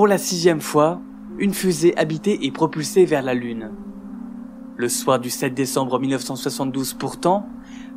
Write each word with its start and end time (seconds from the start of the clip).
Pour 0.00 0.08
la 0.08 0.16
sixième 0.16 0.62
fois, 0.62 0.98
une 1.38 1.52
fusée 1.52 1.94
habitée 1.98 2.46
est 2.46 2.50
propulsée 2.50 3.04
vers 3.04 3.20
la 3.20 3.34
Lune. 3.34 3.70
Le 4.78 4.88
soir 4.88 5.20
du 5.20 5.28
7 5.28 5.52
décembre 5.52 6.00
1972 6.00 6.94
pourtant, 6.94 7.46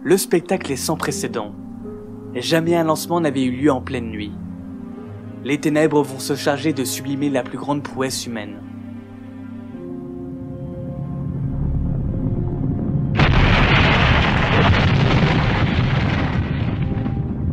le 0.04 0.18
spectacle 0.18 0.69
est 0.73 0.75
sans 0.75 0.97
précédent. 0.97 1.55
Jamais 2.36 2.75
un 2.75 2.83
lancement 2.83 3.21
n'avait 3.21 3.45
eu 3.45 3.51
lieu 3.51 3.71
en 3.71 3.79
pleine 3.79 4.09
nuit. 4.09 4.33
Les 5.45 5.61
ténèbres 5.61 6.04
vont 6.04 6.19
se 6.19 6.36
charger 6.36 6.73
de 6.73 6.83
sublimer 6.83 7.29
la 7.29 7.41
plus 7.41 7.57
grande 7.57 7.83
prouesse 7.83 8.27
humaine. 8.27 8.57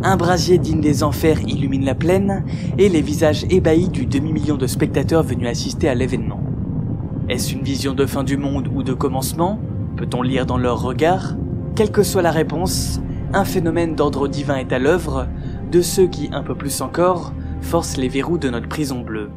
Un 0.03 0.17
brasier 0.17 0.57
digne 0.57 0.81
des 0.81 1.03
enfers 1.03 1.43
illumine 1.43 1.85
la 1.85 1.95
plaine 1.95 2.43
et 2.79 2.89
les 2.89 3.03
visages 3.03 3.45
ébahis 3.51 3.91
du 3.91 4.07
demi-million 4.07 4.57
de 4.57 4.67
spectateurs 4.67 5.23
venus 5.23 5.47
assister 5.47 5.91
à 5.91 5.95
l'événement. 5.95 6.41
Est-ce 7.29 7.53
une 7.53 7.63
vision 7.63 7.93
de 7.93 8.07
fin 8.07 8.25
du 8.25 8.39
monde 8.39 8.69
ou 8.75 8.83
de 8.83 8.95
commencement? 8.95 9.59
Peut-on 9.99 10.23
lire 10.23 10.47
dans 10.47 10.57
leurs 10.57 10.81
regards 10.81 11.37
Quelle 11.77 11.91
que 11.91 12.03
soit 12.03 12.23
la 12.23 12.31
réponse, 12.31 13.03
un 13.35 13.45
phénomène 13.45 13.95
d'ordre 13.95 14.27
divin 14.27 14.57
est 14.57 14.73
à 14.73 14.79
l'œuvre 14.79 15.29
de 15.71 15.83
ceux 15.83 16.07
qui, 16.07 16.31
un 16.33 16.43
peu 16.43 16.55
plus 16.55 16.81
encore, 16.81 17.35
forcent 17.61 17.99
les 17.99 18.09
verrous 18.09 18.39
de 18.39 18.49
notre 18.49 18.69
prison 18.69 19.03
bleue. 19.03 19.29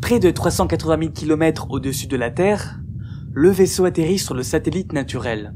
Près 0.00 0.20
de 0.20 0.30
380 0.30 0.98
000 1.00 1.10
km 1.12 1.66
au-dessus 1.70 2.06
de 2.06 2.16
la 2.16 2.30
Terre, 2.30 2.78
le 3.38 3.50
vaisseau 3.50 3.84
atterrit 3.84 4.18
sur 4.18 4.32
le 4.34 4.42
satellite 4.42 4.94
naturel. 4.94 5.52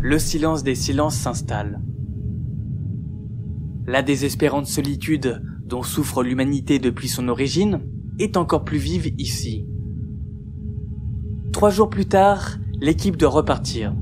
Le 0.00 0.18
silence 0.18 0.64
des 0.64 0.74
silences 0.74 1.14
s'installe. 1.14 1.80
La 3.86 4.02
désespérante 4.02 4.66
solitude 4.66 5.44
dont 5.64 5.84
souffre 5.84 6.24
l'humanité 6.24 6.80
depuis 6.80 7.06
son 7.06 7.28
origine 7.28 7.82
est 8.18 8.36
encore 8.36 8.64
plus 8.64 8.78
vive 8.78 9.14
ici. 9.18 9.64
Trois 11.52 11.70
jours 11.70 11.88
plus 11.88 12.06
tard, 12.06 12.58
l'équipe 12.80 13.16
doit 13.16 13.30
repartir. 13.30 13.94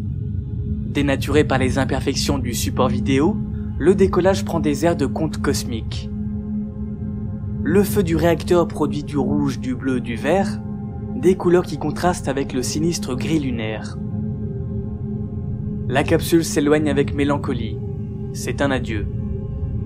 Dénaturé 0.89 1.45
par 1.45 1.58
les 1.58 1.77
imperfections 1.77 2.39
du 2.39 2.55
support 2.55 2.89
vidéo, 2.89 3.36
le 3.78 3.95
décollage 3.95 4.47
prend 4.47 4.61
des 4.61 4.86
airs 4.86 4.97
de 4.97 5.05
conte 5.05 5.42
cosmique. 5.42 6.08
Le 7.67 7.83
feu 7.83 8.03
du 8.03 8.15
réacteur 8.15 8.69
produit 8.69 9.05
du 9.05 9.17
rouge, 9.17 9.59
du 9.59 9.75
bleu, 9.75 9.98
du 9.98 10.17
vert, 10.17 10.61
des 11.17 11.34
couleurs 11.34 11.65
qui 11.65 11.79
contrastent 11.79 12.29
avec 12.29 12.53
le 12.53 12.62
sinistre 12.62 13.15
gris 13.15 13.39
lunaire. 13.39 13.97
La 15.89 16.05
capsule 16.05 16.45
s'éloigne 16.45 16.91
avec 16.91 17.15
mélancolie. 17.15 17.79
C'est 18.35 18.61
un 18.61 18.70
adieu. 18.70 19.07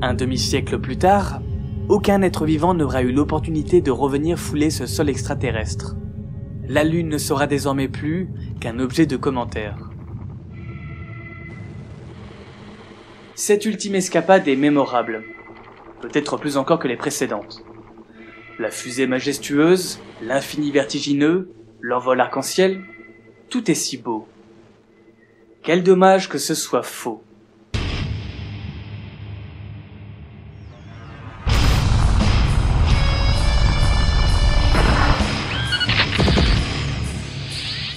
Un 0.02 0.14
demi-siècle 0.14 0.80
plus 0.80 0.96
tard, 0.96 1.40
aucun 1.88 2.22
être 2.22 2.46
vivant 2.46 2.74
n'aura 2.74 3.02
eu 3.02 3.12
l'opportunité 3.12 3.80
de 3.80 3.92
revenir 3.92 4.40
fouler 4.40 4.70
ce 4.70 4.86
sol 4.86 5.08
extraterrestre. 5.08 5.94
La 6.66 6.82
Lune 6.82 7.08
ne 7.08 7.18
sera 7.18 7.46
désormais 7.46 7.86
plus 7.86 8.28
qu'un 8.58 8.80
objet 8.80 9.06
de 9.06 9.16
commentaire. 9.16 9.88
Cette 13.36 13.66
ultime 13.66 13.94
escapade 13.94 14.48
est 14.48 14.56
mémorable, 14.56 15.22
peut-être 16.00 16.38
plus 16.38 16.56
encore 16.56 16.80
que 16.80 16.88
les 16.88 16.96
précédentes. 16.96 17.62
La 18.60 18.72
fusée 18.72 19.06
majestueuse, 19.06 20.00
l'infini 20.20 20.72
vertigineux, 20.72 21.52
l'envol 21.80 22.20
arc-en-ciel, 22.20 22.82
tout 23.50 23.70
est 23.70 23.74
si 23.74 23.98
beau. 23.98 24.26
Quel 25.62 25.84
dommage 25.84 26.28
que 26.28 26.38
ce 26.38 26.56
soit 26.56 26.82
faux. 26.82 27.22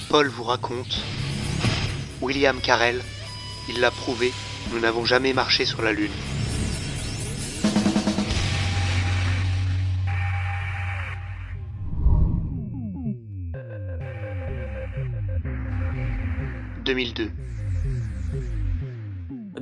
Paul 0.08 0.28
vous 0.28 0.44
raconte. 0.44 1.02
William 2.20 2.60
Carell, 2.60 3.00
il 3.68 3.80
l'a 3.80 3.90
prouvé, 3.90 4.30
nous 4.72 4.78
n'avons 4.78 5.04
jamais 5.04 5.32
marché 5.32 5.64
sur 5.64 5.82
la 5.82 5.92
Lune. 5.92 6.12
«2002. 16.92 17.30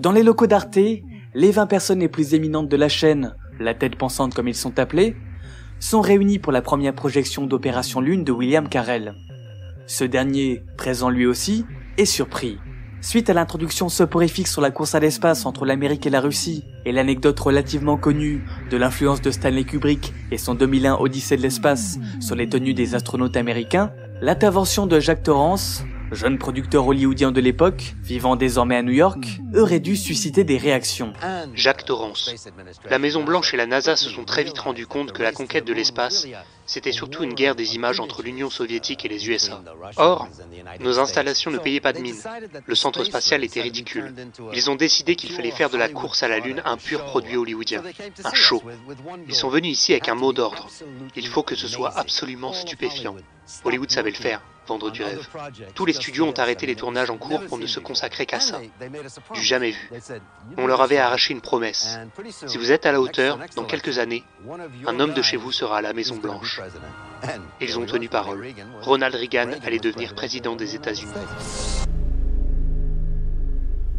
Dans 0.00 0.10
les 0.10 0.24
locaux 0.24 0.48
d'Arte, 0.48 0.80
les 1.32 1.50
20 1.52 1.66
personnes 1.66 2.00
les 2.00 2.08
plus 2.08 2.34
éminentes 2.34 2.68
de 2.68 2.76
la 2.76 2.88
chaîne, 2.88 3.36
la 3.60 3.72
tête 3.72 3.94
pensante 3.94 4.34
comme 4.34 4.48
ils 4.48 4.54
sont 4.54 4.80
appelés, 4.80 5.14
sont 5.78 6.00
réunies 6.00 6.40
pour 6.40 6.50
la 6.50 6.60
première 6.60 6.92
projection 6.92 7.46
d'Opération 7.46 8.00
Lune 8.00 8.24
de 8.24 8.32
William 8.32 8.69
Carell. 8.69 9.14
Ce 9.86 10.02
dernier, 10.02 10.64
présent 10.76 11.08
lui 11.08 11.24
aussi, 11.24 11.64
est 11.98 12.04
surpris. 12.04 12.58
Suite 13.00 13.30
à 13.30 13.32
l'introduction 13.32 13.88
soporifique 13.88 14.48
sur 14.48 14.60
la 14.60 14.72
course 14.72 14.96
à 14.96 15.00
l'espace 15.00 15.46
entre 15.46 15.64
l'Amérique 15.64 16.06
et 16.06 16.10
la 16.10 16.20
Russie, 16.20 16.64
et 16.84 16.90
l'anecdote 16.90 17.38
relativement 17.38 17.96
connue 17.96 18.44
de 18.72 18.76
l'influence 18.76 19.22
de 19.22 19.30
Stanley 19.30 19.62
Kubrick 19.62 20.12
et 20.32 20.36
son 20.36 20.56
2001 20.56 20.96
Odyssée 20.96 21.36
de 21.36 21.42
l'espace 21.42 22.00
sur 22.19 22.34
les 22.34 22.48
tenues 22.48 22.74
des 22.74 22.96
astronautes 22.96 23.36
américains, 23.36 23.92
l'intervention 24.20 24.88
de 24.88 24.98
Jacques 24.98 25.22
Torrance, 25.22 25.84
jeune 26.12 26.38
producteur 26.38 26.87
hollywoodien 26.87 27.32
de 27.32 27.41
l'époque, 27.41 27.94
vivant 28.03 28.37
désormais 28.37 28.76
à 28.76 28.82
New 28.82 28.93
York, 28.93 29.41
aurait 29.54 29.81
dû 29.81 29.97
susciter 29.97 30.44
des 30.44 30.56
réactions. 30.56 31.12
Jacques 31.54 31.84
Torrance. 31.84 32.34
La 32.88 32.98
Maison 32.98 33.22
Blanche 33.22 33.54
et 33.54 33.56
la 33.56 33.66
NASA 33.66 33.97
se 33.97 34.10
sont 34.10 34.25
très 34.25 34.44
vite 34.44 34.59
rendus 34.59 34.87
compte 34.87 35.12
que 35.12 35.22
la 35.22 35.32
conquête 35.32 35.65
de 35.65 35.72
l'espace, 35.72 36.26
c'était 36.66 36.93
surtout 36.93 37.25
une 37.25 37.34
guerre 37.34 37.54
des 37.54 37.75
images 37.75 38.00
entre 38.00 38.22
l'Union 38.22 38.50
soviétique 38.50 39.04
et 39.04 39.09
les 39.09 39.28
USA. 39.28 39.62
Or, 39.97 40.28
nos 40.81 40.99
installations 40.99 41.50
ne 41.50 41.59
payaient 41.59 41.81
pas 41.81 41.93
de 41.93 42.00
mine. 42.00 42.16
Le 42.66 42.75
centre 42.75 43.04
spatial 43.04 43.44
était 43.44 43.60
ridicule. 43.60 44.15
Ils 44.53 44.70
ont 44.70 44.76
décidé 44.76 45.16
qu'il 45.16 45.32
fallait 45.32 45.50
faire 45.50 45.70
de 45.70 45.76
la 45.76 45.88
course 45.88 46.22
à 46.22 46.28
la 46.28 46.38
Lune 46.38 46.62
un 46.65 46.76
pur 46.76 47.04
produit 47.04 47.37
hollywoodien, 47.37 47.82
un 48.25 48.34
show. 48.34 48.62
Ils 49.28 49.34
sont 49.34 49.49
venus 49.49 49.72
ici 49.72 49.93
avec 49.93 50.09
un 50.09 50.15
mot 50.15 50.32
d'ordre. 50.32 50.69
Il 51.16 51.26
faut 51.26 51.43
que 51.43 51.54
ce 51.54 51.69
soit 51.69 51.97
absolument 51.97 52.53
stupéfiant. 52.53 53.16
Hollywood 53.65 53.91
savait 53.91 54.10
le 54.10 54.16
faire, 54.16 54.41
vendre 54.70 54.91
du 54.91 55.03
rêve. 55.03 55.26
Tous 55.75 55.84
les 55.84 55.92
studios 55.92 56.26
ont 56.26 56.38
arrêté 56.38 56.66
les 56.66 56.76
tournages 56.76 57.10
en 57.10 57.19
cours 57.19 57.44
pour 57.47 57.58
ne 57.58 57.66
se 57.66 57.81
consacrer 57.81 58.25
qu'à 58.25 58.41
ça. 58.41 58.60
Du 59.34 59.42
jamais 59.42 59.72
vu. 59.72 59.91
On 60.56 60.66
leur 60.66 60.81
avait 60.81 60.98
arraché 60.98 61.34
une 61.34 61.41
promesse. 61.41 61.98
Si 62.47 62.56
vous 62.56 62.70
êtes 62.70 62.86
à 62.86 62.92
la 62.92 63.00
hauteur, 63.00 63.38
dans 63.56 63.64
quelques 63.64 63.98
années, 63.98 64.25
un 64.86 65.00
homme 65.00 65.12
de 65.12 65.22
chez 65.22 65.36
vous 65.36 65.53
sera 65.53 65.78
à 65.78 65.82
la 65.82 65.92
Maison 65.92 66.16
Blanche. 66.16 66.60
Ils 67.60 67.78
ont 67.78 67.86
tenu 67.86 68.08
parole. 68.08 68.47
Ronald 68.82 69.14
Reagan 69.14 69.50
allait 69.64 69.78
devenir 69.78 70.14
président 70.14 70.54
des 70.56 70.75
États-Unis. 70.76 71.12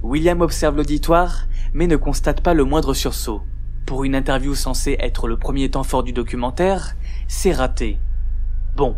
William 0.02 0.42
observe 0.42 0.78
l'auditoire, 0.78 1.46
mais 1.74 1.88
ne 1.88 1.98
constate 1.98 2.42
pas 2.42 2.53
le 2.53 2.64
moindre 2.64 2.94
sursaut. 2.94 3.42
Pour 3.86 4.03
une 4.03 4.16
interview 4.16 4.56
censée 4.56 4.96
être 5.00 5.28
le 5.28 5.38
premier 5.38 5.70
temps 5.70 5.84
fort 5.84 6.03
du 6.03 6.14
documentaire, 6.14 6.96
c'est 7.28 7.52
raté. 7.52 7.98
Bon, 8.76 8.96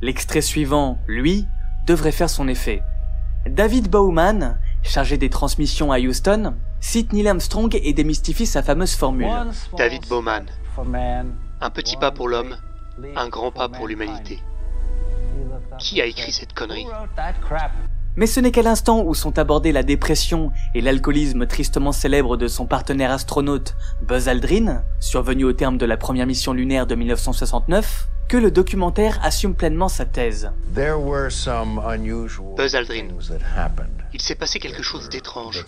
l'extrait 0.00 0.40
suivant, 0.40 0.98
lui, 1.06 1.46
devrait 1.86 2.12
faire 2.12 2.30
son 2.30 2.48
effet. 2.48 2.82
David 3.46 3.88
Bowman, 3.88 4.58
chargé 4.82 5.16
des 5.16 5.30
transmissions 5.30 5.92
à 5.92 5.98
Houston, 5.98 6.54
cite 6.80 7.12
Neil 7.12 7.28
Armstrong 7.28 7.78
et 7.82 7.92
démystifie 7.92 8.46
sa 8.46 8.62
fameuse 8.62 8.94
formule. 8.94 9.28
David 9.76 10.06
Bowman. 10.08 10.46
Un 11.60 11.70
petit 11.70 11.96
pas 11.96 12.10
pour 12.10 12.28
l'homme, 12.28 12.56
un 13.16 13.28
grand 13.28 13.50
pas 13.50 13.68
pour 13.68 13.88
l'humanité. 13.88 14.40
Qui 15.78 16.00
a 16.00 16.06
écrit 16.06 16.32
cette 16.32 16.52
connerie? 16.52 16.86
Mais 18.18 18.26
ce 18.26 18.40
n'est 18.40 18.50
qu'à 18.50 18.62
l'instant 18.62 19.04
où 19.04 19.14
sont 19.14 19.38
abordés 19.38 19.70
la 19.70 19.84
dépression 19.84 20.50
et 20.74 20.80
l'alcoolisme 20.80 21.46
tristement 21.46 21.92
célèbre 21.92 22.36
de 22.36 22.48
son 22.48 22.66
partenaire 22.66 23.12
astronaute 23.12 23.76
Buzz 24.02 24.28
Aldrin, 24.28 24.82
survenu 24.98 25.44
au 25.44 25.52
terme 25.52 25.78
de 25.78 25.86
la 25.86 25.96
première 25.96 26.26
mission 26.26 26.52
lunaire 26.52 26.88
de 26.88 26.96
1969, 26.96 28.08
que 28.28 28.36
le 28.36 28.50
documentaire 28.50 29.20
assume 29.22 29.54
pleinement 29.54 29.86
sa 29.86 30.04
thèse. 30.04 30.50
Buzz 30.74 31.46
Aldrin. 32.74 33.06
Il 34.12 34.20
s'est 34.20 34.34
passé 34.34 34.58
quelque 34.58 34.82
chose 34.82 35.08
d'étrange, 35.10 35.64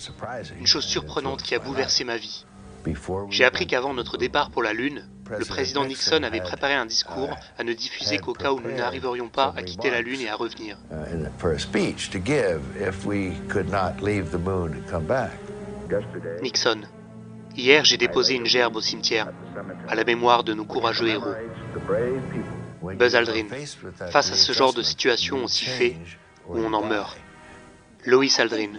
une 0.58 0.66
chose 0.66 0.84
surprenante 0.84 1.44
qui 1.44 1.54
a 1.54 1.60
bouleversé 1.60 2.02
ma 2.02 2.16
vie. 2.16 2.46
J'ai 3.30 3.44
appris 3.44 3.68
qu'avant 3.68 3.94
notre 3.94 4.16
départ 4.16 4.50
pour 4.50 4.64
la 4.64 4.72
Lune, 4.72 5.04
le 5.38 5.44
président 5.44 5.84
Nixon 5.84 6.22
avait 6.22 6.40
préparé 6.40 6.74
un 6.74 6.86
discours 6.86 7.36
à 7.58 7.64
ne 7.64 7.72
diffuser 7.72 8.18
qu'au 8.18 8.32
cas 8.32 8.52
où 8.52 8.60
nous 8.60 8.72
n'arriverions 8.72 9.28
pas 9.28 9.54
à 9.56 9.62
quitter 9.62 9.90
la 9.90 10.00
Lune 10.00 10.20
et 10.20 10.28
à 10.28 10.36
revenir. 10.36 10.76
Nixon. 16.42 16.82
Hier, 17.56 17.84
j'ai 17.84 17.96
déposé 17.96 18.34
une 18.34 18.46
gerbe 18.46 18.76
au 18.76 18.80
cimetière, 18.80 19.28
à 19.88 19.94
la 19.94 20.04
mémoire 20.04 20.44
de 20.44 20.54
nos 20.54 20.64
courageux 20.64 21.08
héros. 21.08 21.34
Buzz 22.82 23.16
Aldrin. 23.16 23.46
Face 24.10 24.32
à 24.32 24.36
ce 24.36 24.52
genre 24.52 24.72
de 24.72 24.82
situation, 24.82 25.38
on 25.42 25.48
s'y 25.48 25.64
fait 25.64 25.96
ou 26.48 26.58
on 26.58 26.72
en 26.72 26.84
meurt. 26.84 27.18
Lois 28.06 28.24
Aldrin. 28.38 28.70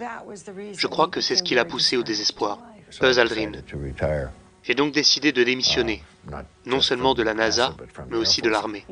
Je 0.76 0.86
crois 0.86 1.08
que 1.08 1.20
c'est 1.20 1.36
ce 1.36 1.42
qui 1.42 1.54
l'a 1.54 1.64
poussé 1.64 1.96
au 1.96 2.02
désespoir. 2.02 2.58
Buzz 3.00 3.18
Aldrin. 3.18 3.52
J'ai 4.62 4.74
donc 4.74 4.92
décidé 4.92 5.32
de 5.32 5.42
démissionner, 5.42 6.04
non 6.66 6.80
seulement 6.80 7.14
de 7.14 7.22
la 7.24 7.34
NASA, 7.34 7.74
mais 8.10 8.16
aussi 8.16 8.42
de 8.42 8.48
l'armée. 8.48 8.86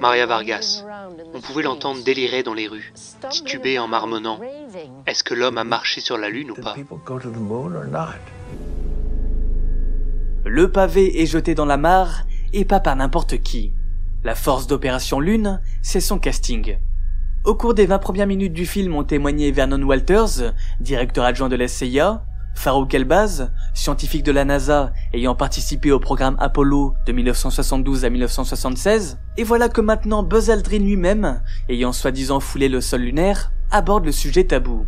Maria 0.00 0.24
Vargas. 0.24 0.84
On 1.34 1.40
pouvait 1.40 1.64
l'entendre 1.64 2.04
délirer 2.04 2.44
dans 2.44 2.54
les 2.54 2.68
rues, 2.68 2.92
tituber 3.30 3.78
en 3.80 3.88
marmonnant. 3.88 4.40
Est-ce 5.06 5.24
que 5.24 5.34
l'homme 5.34 5.58
a 5.58 5.64
marché 5.64 6.00
sur 6.00 6.16
la 6.16 6.28
Lune 6.28 6.52
ou 6.52 6.54
pas? 6.54 6.76
Le 10.44 10.70
pavé 10.70 11.20
est 11.20 11.26
jeté 11.26 11.56
dans 11.56 11.66
la 11.66 11.76
mare, 11.76 12.22
et 12.52 12.64
pas 12.64 12.78
par 12.78 12.94
n'importe 12.94 13.42
qui. 13.42 13.72
La 14.22 14.36
force 14.36 14.68
d'opération 14.68 15.18
Lune, 15.18 15.60
c'est 15.82 16.00
son 16.00 16.20
casting. 16.20 16.78
Au 17.44 17.56
cours 17.56 17.74
des 17.74 17.86
20 17.86 17.98
premières 17.98 18.26
minutes 18.28 18.52
du 18.52 18.64
film 18.64 18.94
ont 18.94 19.04
témoigné 19.04 19.50
Vernon 19.50 19.82
Walters, 19.82 20.52
directeur 20.78 21.24
adjoint 21.24 21.48
de 21.48 21.56
la 21.56 21.66
CIA, 21.66 22.24
Farouk 22.56 22.92
Elbaz, 22.94 23.50
scientifique 23.74 24.24
de 24.24 24.32
la 24.32 24.44
NASA 24.44 24.92
ayant 25.12 25.34
participé 25.34 25.92
au 25.92 26.00
programme 26.00 26.36
Apollo 26.40 26.94
de 27.06 27.12
1972 27.12 28.04
à 28.04 28.10
1976, 28.10 29.18
et 29.36 29.44
voilà 29.44 29.68
que 29.68 29.80
maintenant 29.80 30.22
Buzz 30.22 30.50
Aldrin 30.50 30.78
lui-même, 30.78 31.42
ayant 31.68 31.92
soi-disant 31.92 32.40
foulé 32.40 32.68
le 32.68 32.80
sol 32.80 33.02
lunaire, 33.02 33.52
aborde 33.70 34.06
le 34.06 34.12
sujet 34.12 34.44
tabou. 34.44 34.86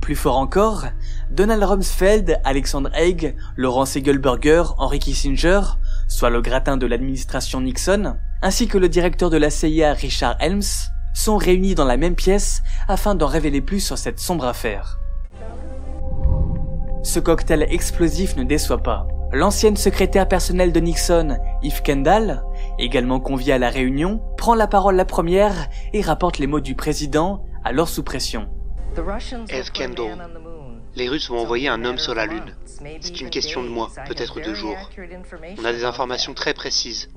Plus 0.00 0.16
fort 0.16 0.38
encore, 0.38 0.86
Donald 1.30 1.62
Rumsfeld, 1.62 2.40
Alexander 2.44 2.90
Haig, 2.94 3.36
Laurent 3.56 3.84
Segelberger, 3.84 4.62
Henry 4.78 4.98
Kissinger, 4.98 5.60
soit 6.08 6.30
le 6.30 6.40
gratin 6.40 6.76
de 6.76 6.86
l'administration 6.86 7.60
Nixon, 7.60 8.16
ainsi 8.42 8.68
que 8.68 8.78
le 8.78 8.88
directeur 8.88 9.30
de 9.30 9.36
la 9.36 9.50
CIA 9.50 9.92
Richard 9.92 10.36
Helms, 10.40 10.90
sont 11.14 11.36
réunis 11.36 11.74
dans 11.74 11.84
la 11.84 11.96
même 11.96 12.14
pièce 12.14 12.62
afin 12.88 13.14
d'en 13.14 13.26
révéler 13.26 13.60
plus 13.60 13.80
sur 13.80 13.98
cette 13.98 14.20
sombre 14.20 14.44
affaire. 14.44 14.98
Ce 17.06 17.20
cocktail 17.20 17.64
explosif 17.70 18.34
ne 18.34 18.42
déçoit 18.42 18.82
pas. 18.82 19.06
L'ancienne 19.32 19.76
secrétaire 19.76 20.26
personnelle 20.26 20.72
de 20.72 20.80
Nixon, 20.80 21.38
Eve 21.62 21.80
Kendall, 21.82 22.42
également 22.80 23.20
conviée 23.20 23.52
à 23.52 23.58
la 23.58 23.70
réunion, 23.70 24.20
prend 24.36 24.56
la 24.56 24.66
parole 24.66 24.96
la 24.96 25.04
première 25.04 25.68
et 25.92 26.00
rapporte 26.00 26.38
les 26.38 26.48
mots 26.48 26.58
du 26.58 26.74
président, 26.74 27.44
alors 27.64 27.88
sous 27.88 28.02
pression. 28.02 28.48
Eve 29.48 29.70
Kendall, 29.70 30.18
les 30.96 31.08
Russes 31.08 31.30
vont 31.30 31.38
envoyer 31.38 31.68
un 31.68 31.84
homme 31.84 31.98
sur 31.98 32.12
la 32.12 32.26
Lune. 32.26 32.56
C'est 32.66 33.20
une 33.20 33.30
question 33.30 33.62
de 33.62 33.68
mois, 33.68 33.92
peut-être 34.08 34.40
de 34.40 34.52
jours. 34.52 34.90
On 35.58 35.64
a 35.64 35.72
des 35.72 35.84
informations 35.84 36.34
très 36.34 36.54
précises. 36.54 37.08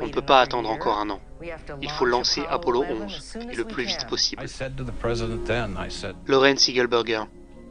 On 0.00 0.06
ne 0.06 0.10
peut 0.10 0.22
pas 0.22 0.40
attendre 0.40 0.70
encore 0.70 0.98
un 0.98 1.10
an. 1.10 1.20
Il 1.82 1.90
faut 1.90 2.06
lancer 2.06 2.42
Apollo 2.48 2.84
11, 2.88 3.36
et 3.52 3.56
le 3.56 3.64
plus 3.64 3.84
vite 3.84 4.06
possible. 4.08 4.42
Lauren 6.28 6.56
Siegelberger, 6.56 7.24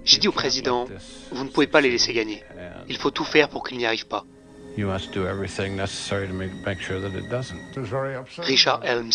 j'ai 0.06 0.18
dit 0.18 0.28
au 0.28 0.32
président, 0.32 0.88
vous 1.32 1.44
ne 1.44 1.50
pouvez 1.50 1.68
pas 1.68 1.82
les 1.82 1.90
laisser 1.90 2.14
gagner. 2.14 2.44
Il 2.88 2.98
faut 2.98 3.12
tout 3.12 3.24
faire 3.24 3.50
pour 3.50 3.66
qu'ils 3.66 3.78
n'y 3.78 3.86
arrivent 3.86 4.08
pas. 4.08 4.26
Richard 8.40 8.84
Helms, 8.84 9.12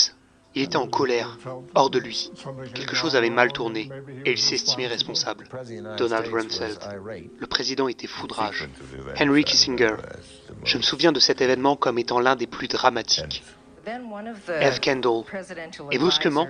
il 0.55 0.63
était 0.63 0.77
en 0.77 0.87
colère, 0.87 1.39
hors 1.75 1.91
de 1.91 1.99
lui. 1.99 2.31
Quelque 2.75 2.97
chose 2.97 3.17
avait 3.17 3.31
mal 3.31 3.53
tourné 3.53 3.91
et 4.25 4.33
il 4.33 4.39
s'estimait 4.39 4.87
responsable. 4.87 5.49
Donald 5.97 6.27
Rumsfeld. 6.33 6.79
Le 7.39 7.47
président 7.47 7.89
était 7.89 8.07
foudrage. 8.07 8.69
Henry 9.21 9.45
Kissinger. 9.45 9.97
Je 10.65 10.79
me 10.79 10.83
souviens 10.83 11.13
de 11.13 11.21
cet 11.21 11.41
événement 11.41 11.77
comme 11.77 11.99
étant 11.99 12.21
l'un 12.21 12.37
des 12.37 12.47
plus 12.47 12.69
dramatiques. 12.69 13.43
F. 13.85 14.81
Kendall. 14.81 15.23
Et 15.91 15.99
brusquement, 15.99 16.47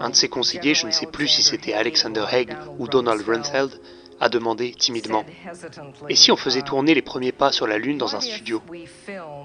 un 0.00 0.10
de 0.10 0.14
ses 0.14 0.28
conseillers, 0.28 0.74
je 0.74 0.86
ne 0.86 0.90
sais 0.90 1.06
plus 1.06 1.28
si 1.28 1.42
c'était 1.42 1.72
Alexander 1.72 2.24
Haig 2.30 2.54
ou 2.78 2.88
Donald 2.88 3.22
Rumsfeld, 3.26 3.80
a 4.20 4.28
demandé 4.28 4.72
timidement 4.72 5.24
Et 6.08 6.14
si 6.14 6.30
on 6.30 6.36
faisait 6.36 6.62
tourner 6.62 6.94
les 6.94 7.02
premiers 7.02 7.32
pas 7.32 7.50
sur 7.50 7.66
la 7.66 7.76
Lune 7.76 7.98
dans 7.98 8.14
un 8.14 8.20
studio 8.20 8.62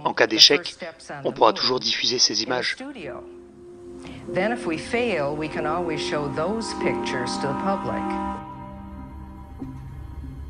En 0.03 0.13
cas 0.13 0.27
d'échec, 0.27 0.75
on 1.23 1.31
pourra 1.31 1.51
toujours 1.53 1.79
diffuser 1.79 2.19
ces 2.19 2.43
images. 2.43 2.77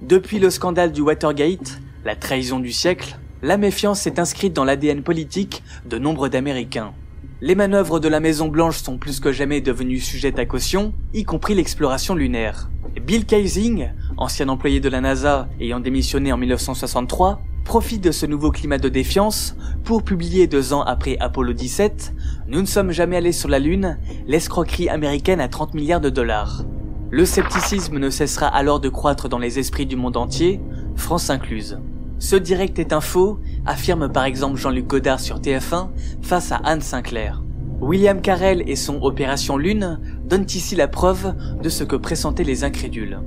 Depuis 0.01 0.39
le 0.39 0.50
scandale 0.50 0.92
du 0.92 1.01
Watergate, 1.01 1.80
la 2.04 2.16
trahison 2.16 2.60
du 2.60 2.72
siècle, 2.72 3.18
la 3.42 3.57
méfiance 3.57 4.01
s'est 4.01 4.19
inscrite 4.19 4.54
dans 4.54 4.63
l'ADN 4.63 5.04
politique 5.04 5.63
de 5.86 5.98
nombre 5.98 6.28
d'Américains. 6.28 6.94
Les 7.39 7.54
manœuvres 7.54 8.00
de 8.00 8.07
la 8.07 8.19
Maison 8.19 8.48
Blanche 8.48 8.81
sont 8.81 8.98
plus 8.98 9.19
que 9.19 9.31
jamais 9.31 9.62
devenues 9.62 10.00
sujettes 10.00 10.39
à 10.39 10.45
caution, 10.45 10.94
y 11.13 11.24
compris 11.24 11.54
l'exploration 11.54 12.16
lunaire. 12.16 12.69
Bill 13.06 13.25
Kaysing, 13.25 13.92
ancien 14.18 14.50
employé 14.50 14.80
de 14.80 14.89
la 14.89 15.01
NASA 15.01 15.48
ayant 15.60 15.80
démissionné 15.80 16.34
en 16.34 16.38
1963, 16.38 17.39
profite 17.63 18.04
de 18.04 18.12
ce 18.12 18.25
nouveau 18.25 18.50
climat 18.50 18.80
de 18.80 18.89
défiance 18.89 19.56
pour 19.84 20.01
publier 20.01 20.48
deux 20.48 20.74
ans 20.74 20.81
après 20.81 21.18
Apollo 21.19 21.54
17 21.54 22.16
Nous 22.48 22.62
ne 22.62 22.66
sommes 22.66 22.92
jamais 22.92 23.18
allés 23.18 23.34
sur 23.34 23.50
la 23.50 23.60
Lune, 23.60 24.00
l'escroquerie 24.25 24.89
américaine 24.89 25.42
à 25.42 25.48
30 25.48 25.75
milliards 25.75 26.01
de 26.01 26.10
dollars. 26.10 26.63
Le 27.12 27.24
scepticisme 27.24 28.00
ne 28.00 28.10
cessera 28.10 28.48
alors 28.48 28.80
de 28.80 28.89
croître 28.89 29.30
dans 29.30 29.38
les 29.38 29.60
esprits 29.60 29.86
du 29.86 29.95
monde 29.95 30.18
entier, 30.18 30.60
France 30.95 31.30
incluse. 31.30 31.78
Ce 32.19 32.35
direct 32.35 32.79
est 32.79 32.93
un 32.93 33.01
faux, 33.01 33.39
affirme 33.65 34.11
par 34.11 34.25
exemple 34.25 34.57
Jean-Luc 34.57 34.87
Godard 34.87 35.19
sur 35.19 35.39
TF1 35.39 35.89
face 36.23 36.51
à 36.51 36.55
Anne 36.57 36.81
Sinclair. 36.81 37.43
William 37.79 38.21
Carell 38.21 38.63
et 38.67 38.75
son 38.75 38.99
Opération 39.03 39.55
Lune 39.55 39.99
donnent 40.25 40.47
ici 40.49 40.75
la 40.75 40.87
preuve 40.87 41.35
de 41.61 41.69
ce 41.69 41.83
que 41.83 41.95
pressentaient 41.95 42.43
les 42.43 42.63
incrédules. 42.63 43.19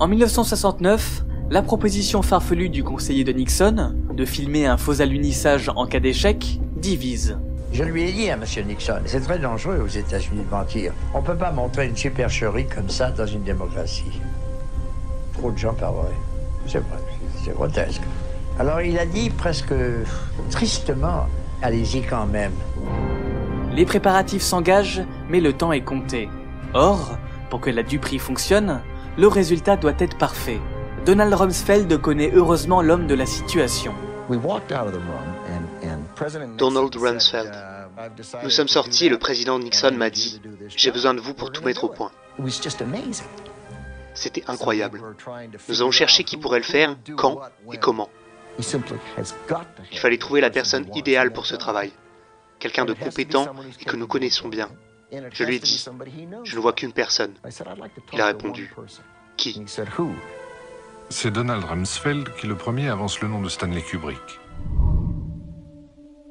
En 0.00 0.08
1969, 0.08 1.24
la 1.50 1.62
proposition 1.62 2.20
farfelue 2.22 2.68
du 2.68 2.82
conseiller 2.82 3.22
de 3.22 3.32
Nixon 3.32 3.94
de 4.12 4.24
filmer 4.24 4.66
un 4.66 4.76
faux 4.76 5.00
alunissage 5.00 5.70
en 5.76 5.86
cas 5.86 6.00
d'échec 6.00 6.58
divise. 6.76 7.38
Je 7.72 7.84
lui 7.84 8.02
ai 8.02 8.12
dit 8.12 8.28
à 8.28 8.34
M. 8.34 8.44
Nixon, 8.66 9.02
c'est 9.06 9.20
très 9.20 9.38
dangereux 9.38 9.80
aux 9.84 9.86
États-Unis 9.86 10.42
de 10.44 10.50
mentir. 10.50 10.92
On 11.14 11.20
ne 11.20 11.26
peut 11.26 11.36
pas 11.36 11.52
montrer 11.52 11.86
une 11.86 11.96
supercherie 11.96 12.66
comme 12.66 12.90
ça 12.90 13.12
dans 13.12 13.26
une 13.26 13.44
démocratie. 13.44 14.20
Trop 15.34 15.52
de 15.52 15.58
gens 15.58 15.74
parleraient. 15.74 16.08
C'est 16.66 16.78
vrai, 16.78 16.98
c'est 17.44 17.54
grotesque. 17.54 18.02
Alors 18.58 18.82
il 18.82 18.98
a 18.98 19.06
dit 19.06 19.30
presque 19.30 19.74
tristement, 20.50 21.26
allez-y 21.62 22.02
quand 22.02 22.26
même. 22.26 22.52
Les 23.72 23.86
préparatifs 23.86 24.42
s'engagent, 24.42 25.02
mais 25.28 25.40
le 25.40 25.52
temps 25.54 25.72
est 25.72 25.80
compté. 25.80 26.28
Or, 26.74 27.16
pour 27.48 27.60
que 27.60 27.70
la 27.70 27.82
duperie 27.82 28.18
fonctionne, 28.18 28.82
le 29.16 29.26
résultat 29.26 29.76
doit 29.76 29.94
être 29.98 30.18
parfait. 30.18 30.60
Donald 31.06 31.32
Rumsfeld 31.32 32.00
connaît 32.00 32.30
heureusement 32.34 32.82
l'homme 32.82 33.06
de 33.06 33.14
la 33.14 33.26
situation. 33.26 33.94
Donald 36.58 36.94
Rumsfeld. 36.94 37.52
Nous 38.42 38.50
sommes 38.50 38.68
sortis 38.68 39.06
et 39.06 39.08
le 39.08 39.18
président 39.18 39.58
Nixon 39.58 39.92
m'a 39.92 40.10
dit 40.10 40.40
J'ai 40.68 40.90
besoin 40.90 41.14
de 41.14 41.20
vous 41.20 41.34
pour 41.34 41.50
tout 41.50 41.64
mettre 41.64 41.84
au 41.84 41.88
point. 41.88 42.10
C'était 44.14 44.44
incroyable. 44.46 45.00
Nous 45.68 45.80
avons 45.80 45.90
cherché 45.90 46.24
qui 46.24 46.36
pourrait 46.36 46.58
le 46.58 46.64
faire, 46.64 46.96
quand 47.16 47.40
et 47.72 47.78
comment. 47.78 48.08
Il 48.58 49.98
fallait 49.98 50.18
trouver 50.18 50.40
la 50.40 50.50
personne 50.50 50.86
idéale 50.94 51.32
pour 51.32 51.46
ce 51.46 51.54
travail, 51.54 51.92
quelqu'un 52.58 52.84
de 52.84 52.92
compétent 52.92 53.46
et 53.80 53.84
que 53.84 53.96
nous 53.96 54.06
connaissons 54.06 54.48
bien. 54.48 54.68
Je 55.32 55.44
lui 55.44 55.56
ai 55.56 55.58
dit, 55.58 55.84
je 56.44 56.56
ne 56.56 56.60
vois 56.60 56.72
qu'une 56.72 56.92
personne. 56.92 57.34
Il 58.12 58.20
a 58.20 58.26
répondu, 58.26 58.72
qui? 59.36 59.62
C'est 61.10 61.30
Donald 61.30 61.64
Rumsfeld 61.64 62.34
qui 62.36 62.46
le 62.46 62.56
premier 62.56 62.88
avance 62.88 63.20
le 63.20 63.28
nom 63.28 63.42
de 63.42 63.48
Stanley 63.48 63.82
Kubrick. 63.82 64.40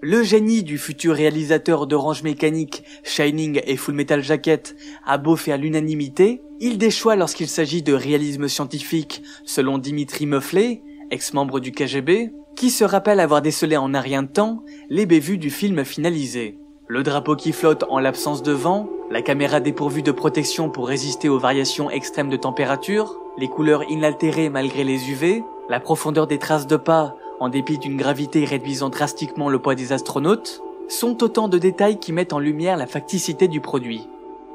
Le 0.04 0.24
génie 0.24 0.64
du 0.64 0.80
futur 0.80 1.14
réalisateur 1.14 1.86
d'Orange 1.86 2.24
Mécanique, 2.24 2.84
Shining 3.04 3.62
et 3.64 3.78
Full 3.78 3.94
Metal 3.94 4.24
Jacket 4.24 4.76
a 5.06 5.20
beau 5.20 5.36
faire 5.36 5.60
l'unanimité, 5.60 6.42
il 6.60 6.80
déchoit 6.80 7.16
lorsqu'il 7.16 7.48
s'agit 7.48 7.84
de 7.84 7.94
réalisme 7.94 8.48
scientifique, 8.48 9.22
selon 9.46 9.78
Dimitri 9.78 10.26
Muffley, 10.26 10.82
ex-membre 11.12 11.60
du 11.60 11.72
KGB, 11.72 12.32
qui 12.56 12.70
se 12.70 12.84
rappelle 12.84 13.20
avoir 13.20 13.42
décelé 13.42 13.78
en 13.78 13.94
un 13.94 14.00
rien 14.00 14.24
de 14.24 14.30
temps 14.30 14.64
les 14.90 15.06
bévues 15.06 15.38
du 15.38 15.50
film 15.50 15.86
finalisé. 15.86 16.58
Le 16.88 17.04
drapeau 17.04 17.36
qui 17.36 17.54
flotte 17.54 17.86
en 17.90 18.00
l'absence 18.00 18.44
de 18.44 18.52
vent, 18.52 18.90
la 19.12 19.22
caméra 19.22 19.60
dépourvue 19.60 20.04
de 20.04 20.12
protection 20.12 20.70
pour 20.70 20.88
résister 20.88 21.30
aux 21.30 21.40
variations 21.40 21.90
extrêmes 21.90 22.30
de 22.30 22.38
température, 22.38 23.18
les 23.38 23.48
couleurs 23.48 23.90
inaltérées 23.90 24.50
malgré 24.50 24.84
les 24.84 25.10
UV, 25.10 25.44
la 25.70 25.80
profondeur 25.80 26.28
des 26.28 26.38
traces 26.38 26.68
de 26.68 26.76
pas 26.76 27.16
en 27.40 27.50
dépit 27.50 27.78
d'une 27.78 27.98
gravité 27.98 28.46
réduisant 28.46 28.90
drastiquement 28.90 29.50
le 29.50 29.60
poids 29.60 29.76
des 29.76 29.94
astronautes, 29.94 30.62
sont 30.88 31.24
autant 31.24 31.48
de 31.48 31.58
détails 31.58 31.98
qui 31.98 32.14
mettent 32.14 32.34
en 32.34 32.40
lumière 32.40 32.78
la 32.78 32.88
facticité 32.88 33.48
du 33.48 33.62
produit. 33.62 34.08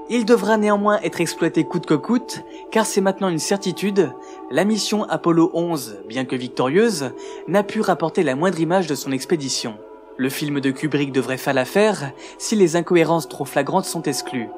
Il 0.09 0.25
devra 0.25 0.57
néanmoins 0.57 1.01
être 1.03 1.21
exploité 1.21 1.65
coûte 1.65 1.87
que 1.87 1.95
coûte, 1.95 2.45
car 2.71 2.87
c'est 2.87 3.01
maintenant 3.01 3.29
une 3.29 3.41
certitude, 3.41 4.13
la 4.53 4.65
mission 4.65 5.03
Apollo 5.03 5.51
11, 5.53 5.97
bien 6.09 6.25
que 6.25 6.37
victorieuse, 6.37 7.11
n'a 7.49 7.65
pu 7.65 7.81
rapporter 7.81 8.23
la 8.23 8.37
moindre 8.37 8.61
image 8.61 8.87
de 8.87 8.95
son 8.95 9.11
expédition. 9.11 9.77
Le 10.17 10.29
film 10.29 10.61
de 10.61 10.71
Kubrick 10.71 11.11
devrait 11.11 11.39
faire 11.39 11.55
l'affaire 11.55 12.13
si 12.39 12.55
les 12.55 12.77
incohérences 12.77 13.29
trop 13.29 13.45
flagrantes 13.45 13.85
sont 13.85 14.03
exclues. 14.03 14.49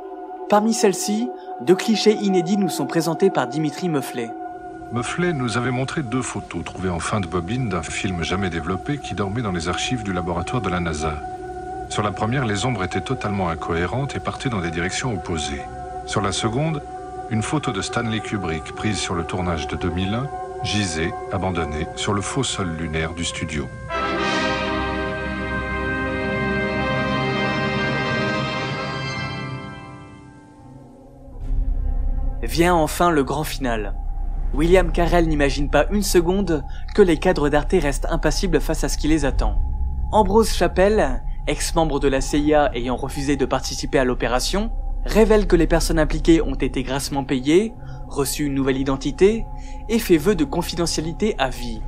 Parmi 0.51 0.75
celles-ci, 0.75 1.29
deux 1.63 1.75
clichés 1.75 2.19
inédits 2.21 2.59
nous 2.59 2.69
sont 2.69 2.87
présentés 2.87 3.31
par 3.31 3.47
Dimitri 3.47 3.89
Meuflet. 3.89 4.29
Meuflet 4.93 5.33
nous 5.33 5.57
avait 5.57 5.71
montré 5.71 6.03
deux 6.03 6.23
photos 6.23 6.63
trouvées 6.63 6.91
en 6.91 7.01
fin 7.01 7.21
de 7.21 7.27
bobine 7.27 7.71
d'un 7.71 7.83
film 7.83 8.23
jamais 8.23 8.51
développé 8.51 8.99
qui 8.99 9.15
dormait 9.15 9.43
dans 9.43 9.53
les 9.53 9.69
archives 9.69 10.03
du 10.03 10.13
laboratoire 10.13 10.61
de 10.61 10.69
la 10.69 10.81
NASA. 10.81 11.38
Sur 11.89 12.03
la 12.03 12.13
première, 12.13 12.45
les 12.45 12.67
ombres 12.67 12.85
étaient 12.85 13.01
totalement 13.01 13.49
incohérentes 13.49 14.15
et 14.15 14.21
partaient 14.21 14.51
dans 14.51 14.61
des 14.61 14.71
directions 14.71 15.13
opposées. 15.15 15.63
Sur 16.07 16.21
la 16.21 16.33
seconde, 16.33 16.83
une 17.31 17.43
photo 17.43 17.73
de 17.73 17.81
Stanley 17.81 18.21
Kubrick 18.21 18.75
prise 18.75 18.99
sur 18.99 19.15
le 19.15 19.25
tournage 19.25 19.67
de 19.69 19.77
2001 19.77 20.29
gisait, 20.65 21.13
abandonnée, 21.33 21.87
sur 21.97 22.13
le 22.13 22.21
faux 22.21 22.43
sol 22.43 22.69
lunaire 22.77 23.15
du 23.15 23.25
studio. 23.25 23.67
Vient 32.43 32.75
enfin 32.75 33.11
le 33.11 33.25
grand 33.25 33.45
final. 33.45 33.95
William 34.55 34.91
Carell 34.91 35.29
n'imagine 35.29 35.71
pas 35.71 35.87
une 35.91 36.03
seconde 36.03 36.65
que 36.95 37.03
les 37.03 37.19
cadres 37.19 37.49
d'Arte 37.49 37.75
restent 37.81 38.07
impassibles 38.11 38.61
face 38.61 38.85
à 38.85 38.89
ce 38.89 38.97
qui 38.99 39.09
les 39.09 39.25
attend. 39.25 39.61
Ambrose 40.11 40.51
Chappelle, 40.51 41.23
ex-membre 41.49 41.99
de 41.99 42.09
la 42.09 42.21
CIA 42.21 42.71
ayant 42.75 42.97
refusé 42.97 43.37
de 43.37 43.47
participer 43.47 43.99
à 43.99 44.05
l'opération, 44.05 44.71
révèle 45.05 45.47
que 45.47 45.57
les 45.57 45.67
personnes 45.67 45.99
impliquées 45.99 46.43
ont 46.43 46.55
été 46.55 46.83
grassement 46.83 47.25
payées, 47.25 47.73
reçu 48.07 48.45
une 48.45 48.55
nouvelle 48.55 48.77
identité 48.77 49.45
et 49.89 49.99
fait 49.99 50.17
vœu 50.17 50.35
de 50.35 50.45
confidentialité 50.45 51.35
à 51.39 51.49
vie. 51.49 51.83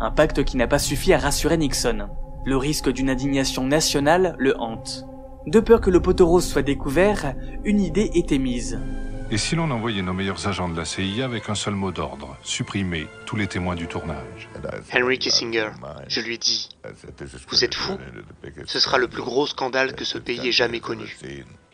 Un 0.00 0.10
pacte 0.10 0.44
qui 0.44 0.56
n'a 0.56 0.66
pas 0.66 0.78
suffi 0.78 1.12
à 1.12 1.18
rassurer 1.18 1.56
Nixon. 1.56 2.08
Le 2.44 2.56
risque 2.56 2.90
d'une 2.90 3.10
indignation 3.10 3.64
nationale 3.64 4.34
le 4.38 4.58
hante. 4.60 5.06
De 5.46 5.60
peur 5.60 5.80
que 5.80 5.90
le 5.90 6.00
poteau 6.00 6.26
rose 6.26 6.46
soit 6.46 6.62
découvert, 6.62 7.34
une 7.64 7.80
idée 7.80 8.10
est 8.14 8.32
émise. 8.32 8.80
Et 9.30 9.38
si 9.38 9.56
l'on 9.56 9.70
envoyait 9.70 10.02
nos 10.02 10.12
meilleurs 10.12 10.46
agents 10.46 10.68
de 10.68 10.76
la 10.76 10.84
CIA 10.84 11.24
avec 11.24 11.48
un 11.48 11.54
seul 11.54 11.74
mot 11.74 11.90
d'ordre, 11.90 12.36
supprimer 12.42 13.08
tous 13.26 13.36
les 13.36 13.46
témoins 13.46 13.74
du 13.74 13.86
tournage 13.86 14.48
Henry 14.94 15.18
Kissinger, 15.18 15.70
je 16.08 16.20
lui 16.20 16.38
dis, 16.38 16.68
vous 17.48 17.64
êtes 17.64 17.74
fou 17.74 17.98
Ce 18.66 18.78
sera 18.78 18.98
le 18.98 19.08
plus 19.08 19.22
gros 19.22 19.46
scandale 19.46 19.94
que 19.94 20.04
ce 20.04 20.18
pays 20.18 20.48
ait 20.48 20.52
jamais 20.52 20.80
connu. 20.80 21.16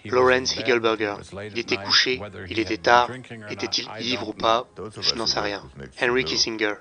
Lawrence 0.05 0.57
Higgelberger, 0.57 1.15
il 1.51 1.59
était 1.59 1.77
couché, 1.77 2.21
il 2.49 2.59
était 2.59 2.79
tard, 2.79 3.11
était-il 3.51 3.89
ivre 4.01 4.29
ou 4.29 4.33
pas 4.33 4.69
Je 5.01 5.15
n'en 5.15 5.27
sais 5.27 5.41
rien. 5.41 5.63
Henry 6.01 6.25
Kissinger, 6.25 6.75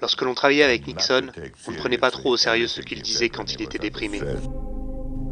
lorsque 0.00 0.22
l'on 0.22 0.34
travaillait 0.34 0.64
avec 0.64 0.86
Nixon, 0.86 1.30
on 1.68 1.72
ne 1.72 1.76
prenait 1.76 1.98
pas 1.98 2.10
trop 2.10 2.30
au 2.30 2.36
sérieux 2.36 2.66
ce 2.66 2.80
qu'il 2.80 3.02
disait 3.02 3.28
quand 3.28 3.52
il 3.52 3.62
était 3.62 3.78
déprimé. 3.78 4.20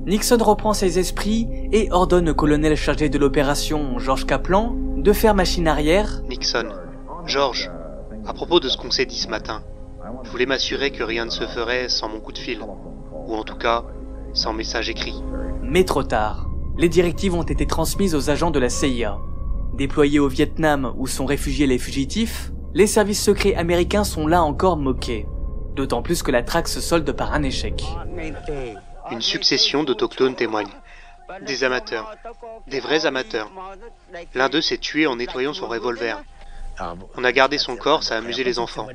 Nixon 0.05 0.39
reprend 0.39 0.75
ses 0.75 0.99
esprits 0.99 1.47
et 1.71 1.89
ordonne 1.93 2.31
au 2.31 2.35
colonel 2.35 2.77
chargé 2.77 3.09
de 3.09 3.19
l'opération, 3.19 3.99
George 3.99 4.27
Kaplan, 4.27 4.75
de 4.97 5.13
faire 5.13 5.35
machine 5.35 5.69
arrière. 5.69 6.23
Nixon, 6.29 6.71
George, 7.25 7.71
à 8.27 8.33
propos 8.33 8.59
de 8.59 8.69
ce 8.69 8.77
qu'on 8.77 8.91
s'est 8.91 9.07
dit 9.07 9.19
ce 9.19 9.29
matin, 9.29 9.63
je 10.25 10.31
voulais 10.31 10.47
m'assurer 10.47 10.91
que 10.91 11.05
rien 11.05 11.25
ne 11.25 11.31
se 11.31 11.45
ferait 11.45 11.89
sans 11.89 12.09
mon 12.09 12.19
coup 12.19 12.33
de 12.33 12.39
fil, 12.39 12.59
ou 13.29 13.35
en 13.35 13.45
tout 13.45 13.57
cas, 13.57 13.85
sans 14.33 14.53
message 14.53 14.91
écrit. 14.91 15.23
Mais 15.63 15.85
trop 15.85 16.03
tard. 16.03 16.49
Les 16.77 16.89
directives 16.89 17.35
ont 17.35 17.43
été 17.43 17.67
transmises 17.67 18.17
aux 18.17 18.29
agents 18.29 18.51
de 18.51 18.59
la 18.59 18.71
CIA. 18.71 19.19
Déployés 19.75 20.19
au 20.19 20.29
Vietnam 20.29 20.93
où 20.97 21.07
sont 21.07 21.27
réfugiés 21.27 21.69
les 21.69 21.79
fugitifs, 21.79 22.53
les 22.75 22.89
services 22.89 23.23
secrets 23.23 23.55
américains 23.55 24.05
sont 24.05 24.27
là 24.27 24.43
encore 24.43 24.79
moqués. 24.79 25.29
D'autant 25.77 26.03
plus 26.03 26.23
que 26.23 26.33
la 26.33 26.43
traque 26.43 26.69
se 26.69 26.81
solde 26.81 27.13
par 27.13 27.33
un 27.35 27.43
échec. 27.43 27.85
Une 29.13 29.21
succession 29.21 29.85
d'autochtones 29.85 30.35
témoigne. 30.35 30.73
Des 31.43 31.65
amateurs. 31.65 32.11
Des 32.67 32.81
vrais 32.81 33.05
amateurs. 33.05 33.51
L'un 34.35 34.49
d'eux 34.49 34.63
s'est 34.63 34.79
tué 34.79 35.07
en 35.07 35.17
nettoyant 35.17 35.53
son 35.53 35.69
revolver. 35.69 36.23
On 37.17 37.23
a 37.23 37.33
gardé 37.33 37.59
son 37.59 37.77
corps, 37.77 38.03
ça 38.03 38.15
a 38.15 38.19
amusé 38.19 38.43
les 38.43 38.59
enfants. 38.59 38.89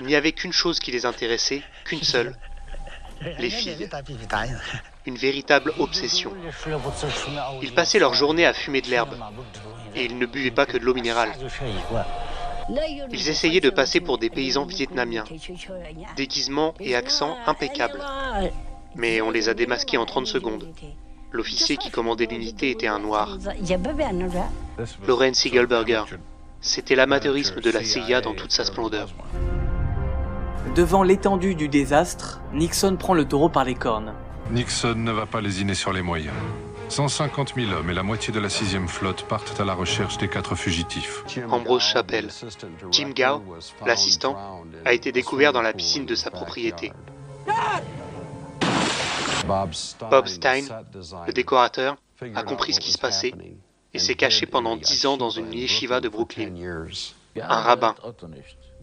Il 0.00 0.06
n'y 0.06 0.14
avait 0.14 0.32
qu'une 0.32 0.52
chose 0.52 0.78
qui 0.78 0.92
les 0.92 1.04
intéressait, 1.04 1.62
qu'une 1.84 2.02
seule. 2.02 2.36
Les 3.38 3.50
filles. 3.50 3.88
Une 5.04 5.16
véritable 5.16 5.72
obsession. 5.78 6.32
Ils 7.62 7.74
passaient 7.74 7.98
leur 7.98 8.14
journée 8.14 8.46
à 8.46 8.52
fumer 8.52 8.82
de 8.82 8.88
l'herbe. 8.88 9.16
Et 9.96 10.04
ils 10.04 10.16
ne 10.16 10.26
buvaient 10.26 10.52
pas 10.52 10.66
que 10.66 10.78
de 10.78 10.84
l'eau 10.84 10.94
minérale. 10.94 11.32
Ils 13.12 13.28
essayaient 13.28 13.60
de 13.60 13.70
passer 13.70 14.00
pour 14.00 14.18
des 14.18 14.30
paysans 14.30 14.64
vietnamiens. 14.64 15.24
Déguisement 16.16 16.74
et 16.80 16.94
accent 16.94 17.36
impeccables. 17.46 18.00
Mais 18.94 19.20
on 19.20 19.30
les 19.30 19.48
a 19.48 19.54
démasqués 19.54 19.96
en 19.96 20.06
30 20.06 20.26
secondes. 20.26 20.68
L'officier 21.32 21.76
qui 21.76 21.90
commandait 21.90 22.26
l'unité 22.26 22.70
était 22.70 22.88
un 22.88 22.98
noir. 22.98 23.38
Lorenz 25.06 25.38
Siegelberger. 25.38 26.04
C'était 26.60 26.94
l'amateurisme 26.94 27.60
de 27.60 27.70
la 27.70 27.84
CIA 27.84 28.20
dans 28.20 28.34
toute 28.34 28.52
sa 28.52 28.64
splendeur. 28.64 29.08
Devant 30.74 31.02
l'étendue 31.02 31.54
du 31.54 31.68
désastre, 31.68 32.40
Nixon 32.52 32.96
prend 32.96 33.14
le 33.14 33.24
taureau 33.24 33.48
par 33.48 33.64
les 33.64 33.74
cornes. 33.74 34.12
Nixon 34.50 34.94
ne 34.96 35.12
va 35.12 35.26
pas 35.26 35.40
lésiner 35.40 35.74
sur 35.74 35.92
les 35.92 36.02
moyens. 36.02 36.34
150 36.90 37.54
000 37.54 37.72
hommes 37.72 37.90
et 37.90 37.94
la 37.94 38.02
moitié 38.02 38.32
de 38.32 38.40
la 38.40 38.48
sixième 38.48 38.88
flotte 38.88 39.22
partent 39.22 39.60
à 39.60 39.64
la 39.64 39.74
recherche 39.74 40.18
des 40.18 40.28
quatre 40.28 40.56
fugitifs. 40.56 41.22
Ambrose 41.48 41.82
Chappelle. 41.82 42.28
Jim 42.90 43.10
Gao, 43.14 43.42
l'assistant, 43.86 44.64
a 44.84 44.92
été 44.92 45.12
découvert 45.12 45.52
dans 45.52 45.62
la 45.62 45.72
piscine 45.72 46.04
de 46.04 46.16
sa 46.16 46.30
propriété. 46.30 46.92
Bob 49.46 49.72
Stein, 49.72 50.64
le 51.26 51.32
décorateur, 51.32 51.96
a 52.34 52.42
compris 52.42 52.74
ce 52.74 52.80
qui 52.80 52.90
se 52.90 52.98
passait 52.98 53.34
et 53.94 53.98
s'est 53.98 54.16
caché 54.16 54.46
pendant 54.46 54.76
dix 54.76 55.06
ans 55.06 55.16
dans 55.16 55.30
une 55.30 55.52
yeshiva 55.52 56.00
de 56.00 56.08
Brooklyn. 56.08 56.52
Un 57.40 57.60
rabbin. 57.60 57.94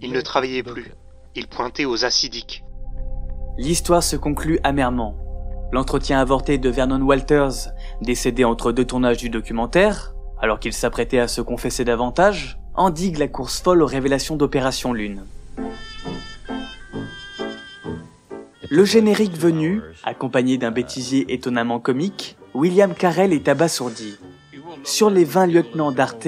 Il 0.02 0.14
ne 0.14 0.22
travaillait 0.22 0.64
plus. 0.64 0.94
Il 1.36 1.48
pointait 1.48 1.86
aux 1.86 2.06
acidiques. 2.06 2.64
L'histoire 3.58 4.04
se 4.04 4.16
conclut 4.16 4.60
amèrement. 4.64 5.16
L'entretien 5.74 6.20
avorté 6.20 6.58
de 6.58 6.70
Vernon 6.70 7.02
Walters, 7.02 7.74
décédé 8.02 8.44
entre 8.44 8.72
deux 8.72 8.86
tournages 8.86 9.18
du 9.18 9.30
documentaire, 9.30 10.14
alors 10.42 10.60
qu'il 10.60 10.74
s'apprêtait 10.74 11.20
à 11.20 11.28
se 11.28 11.42
confesser 11.42 11.84
davantage, 11.84 12.60
endigue 12.76 13.18
la 13.18 13.28
course 13.28 13.62
folle 13.62 13.82
aux 13.82 13.88
révélations 13.88 14.36
d'Opération 14.36 14.94
Lune. 14.94 15.24
Le 18.70 18.84
générique 18.84 19.38
venu, 19.38 19.82
accompagné 20.04 20.58
d'un 20.58 20.72
bêtisier 20.72 21.34
étonnamment 21.34 21.80
comique, 21.80 22.38
William 22.54 22.94
Carell 22.94 23.34
est 23.34 23.48
abasourdi. 23.48 24.18
Sur 24.84 25.10
les 25.10 25.24
20 25.24 25.48
lieutenants 25.48 25.92
d'Arte, 25.92 26.28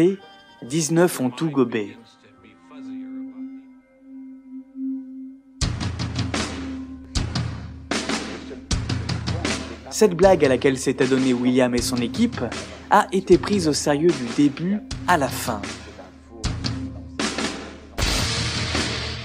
19 0.63 1.19
ont 1.19 1.29
tout 1.29 1.49
gobé. 1.49 1.97
Cette 9.91 10.13
blague 10.13 10.45
à 10.45 10.49
laquelle 10.49 10.77
s'est 10.77 11.01
adonné 11.01 11.33
William 11.33 11.73
et 11.73 11.81
son 11.81 11.97
équipe 11.97 12.41
a 12.91 13.07
été 13.11 13.39
prise 13.39 13.67
au 13.67 13.73
sérieux 13.73 14.11
du 14.11 14.25
début 14.37 14.77
à 15.07 15.17
la 15.17 15.27
fin. 15.27 15.61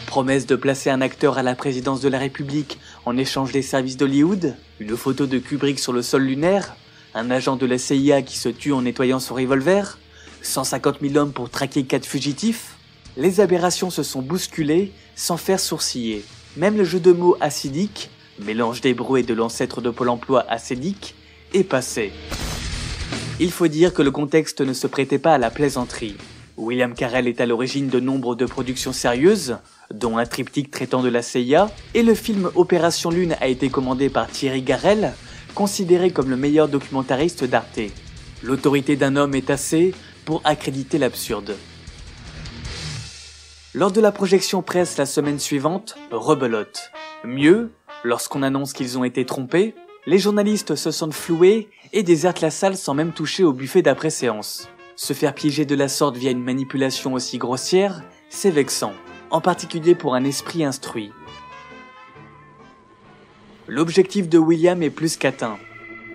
Promesse 0.06 0.47
de 0.47 0.56
placer 0.56 0.88
un 0.88 1.02
acteur 1.02 1.37
à 1.37 1.42
la 1.42 1.54
présidence 1.54 2.00
de 2.00 2.09
la 2.09 2.18
République 2.18 2.78
en 3.04 3.16
échange 3.18 3.52
des 3.52 3.61
services 3.61 3.99
d'Hollywood, 3.99 4.54
une 4.80 4.97
photo 4.97 5.26
de 5.26 5.38
Kubrick 5.38 5.78
sur 5.78 5.92
le 5.92 6.00
sol 6.00 6.23
lunaire, 6.23 6.76
un 7.14 7.30
agent 7.30 7.56
de 7.56 7.66
la 7.66 7.76
CIA 7.76 8.23
qui 8.23 8.38
se 8.38 8.49
tue 8.49 8.73
en 8.73 8.83
nettoyant 8.83 9.21
son 9.21 9.35
revolver, 9.35 9.99
150 10.40 11.00
000 11.02 11.16
hommes 11.16 11.33
pour 11.33 11.50
traquer 11.50 11.85
quatre 11.85 12.06
fugitifs, 12.06 12.76
les 13.18 13.40
aberrations 13.40 13.90
se 13.90 14.02
sont 14.02 14.23
bousculées 14.23 14.92
sans 15.14 15.37
faire 15.37 15.61
sourciller. 15.61 16.25
Même 16.56 16.76
le 16.76 16.85
jeu 16.85 17.00
de 17.00 17.12
mots 17.12 17.37
acidique, 17.40 18.11
mélange 18.38 18.80
d'hébreu 18.80 19.18
et 19.18 19.22
de 19.22 19.34
l'ancêtre 19.34 19.80
de 19.80 19.90
Pôle 19.90 20.08
emploi 20.08 20.44
acédique, 20.48 21.14
est 21.52 21.64
passé. 21.64 22.12
Il 23.40 23.50
faut 23.50 23.68
dire 23.68 23.92
que 23.92 24.02
le 24.02 24.10
contexte 24.10 24.60
ne 24.60 24.72
se 24.72 24.86
prêtait 24.86 25.18
pas 25.18 25.34
à 25.34 25.38
la 25.38 25.50
plaisanterie. 25.50 26.16
William 26.56 26.94
Carell 26.94 27.26
est 27.26 27.40
à 27.40 27.46
l'origine 27.46 27.88
de 27.88 27.98
nombre 27.98 28.36
de 28.36 28.46
productions 28.46 28.92
sérieuses, 28.92 29.56
dont 29.92 30.18
un 30.18 30.26
triptyque 30.26 30.70
traitant 30.70 31.02
de 31.02 31.08
la 31.08 31.22
CIA, 31.22 31.70
et 31.94 32.02
le 32.02 32.14
film 32.14 32.50
Opération 32.54 33.10
Lune 33.10 33.36
a 33.40 33.48
été 33.48 33.70
commandé 33.70 34.08
par 34.08 34.28
Thierry 34.28 34.62
Garel, 34.62 35.14
considéré 35.54 36.10
comme 36.10 36.30
le 36.30 36.36
meilleur 36.36 36.68
documentariste 36.68 37.44
d'Arte. 37.44 37.80
L'autorité 38.42 38.96
d'un 38.96 39.16
homme 39.16 39.34
est 39.34 39.50
assez 39.50 39.94
pour 40.24 40.40
accréditer 40.44 40.98
l'absurde. 40.98 41.56
Lors 43.74 43.90
de 43.90 44.00
la 44.00 44.12
projection 44.12 44.62
presse 44.62 44.96
la 44.96 45.06
semaine 45.06 45.40
suivante, 45.40 45.96
rebelote. 46.12 46.92
Mieux, 47.24 47.72
lorsqu'on 48.04 48.42
annonce 48.42 48.73
qu'ils 48.73 48.99
ont 48.99 49.04
été 49.04 49.25
trompés, 49.25 49.75
les 50.06 50.18
journalistes 50.18 50.76
se 50.76 50.90
sentent 50.90 51.14
floués 51.14 51.68
et 51.92 52.02
désertent 52.02 52.42
la 52.42 52.50
salle 52.50 52.76
sans 52.76 52.94
même 52.94 53.12
toucher 53.12 53.42
au 53.42 53.52
buffet 53.52 53.82
d'après-séance. 53.82 54.68
Se 54.94 55.14
faire 55.14 55.34
piéger 55.34 55.64
de 55.64 55.75
la 55.75 55.88
sorte 55.88 56.16
via 56.16 56.30
une 56.30 56.44
manipulation 56.44 57.14
aussi 57.14 57.38
grossière, 57.38 58.02
c'est 58.28 58.50
vexant, 58.50 58.92
en 59.30 59.40
particulier 59.40 59.94
pour 59.94 60.14
un 60.14 60.25
esprit 60.25 60.64
instruit. 60.64 61.11
l'objectif 63.66 64.28
de 64.28 64.37
William 64.37 64.82
est 64.82 64.90
plus 64.90 65.16
qu'atteint. 65.16 65.56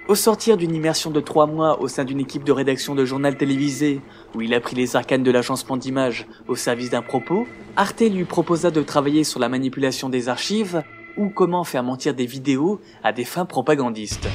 Au 0.07 0.13
sortir 0.13 0.55
d'une 0.55 0.75
immersion 0.75 1.09
de 1.09 1.19
trois 1.19 1.47
mois 1.47 1.81
au 1.81 1.87
sein 1.87 2.05
d'une 2.05 2.19
équipe 2.19 2.43
de 2.43 2.51
rédaction 2.51 2.93
de 2.93 3.05
journal 3.05 3.37
télévisé, 3.37 4.01
où 4.35 4.41
il 4.41 4.53
a 4.53 4.59
pris 4.59 4.75
les 4.75 4.95
arcanes 4.95 5.23
de 5.23 5.31
l'agencement 5.31 5.77
d'images 5.77 6.27
au 6.47 6.55
service 6.55 6.91
d'un 6.91 7.01
propos, 7.01 7.47
Arte 7.75 8.01
lui 8.01 8.25
proposa 8.25 8.69
de 8.69 8.83
travailler 8.83 9.23
sur 9.23 9.39
la 9.39 9.49
manipulation 9.49 10.09
des 10.09 10.29
archives 10.29 10.83
ou 11.19 11.29
comment 11.29 11.65
faire 11.65 11.83
mentir 11.83 12.15
des 12.15 12.25
vidéos 12.25 12.79
à 13.03 13.11
des 13.11 13.25
fins 13.25 13.45
propagandistes. 13.45 14.27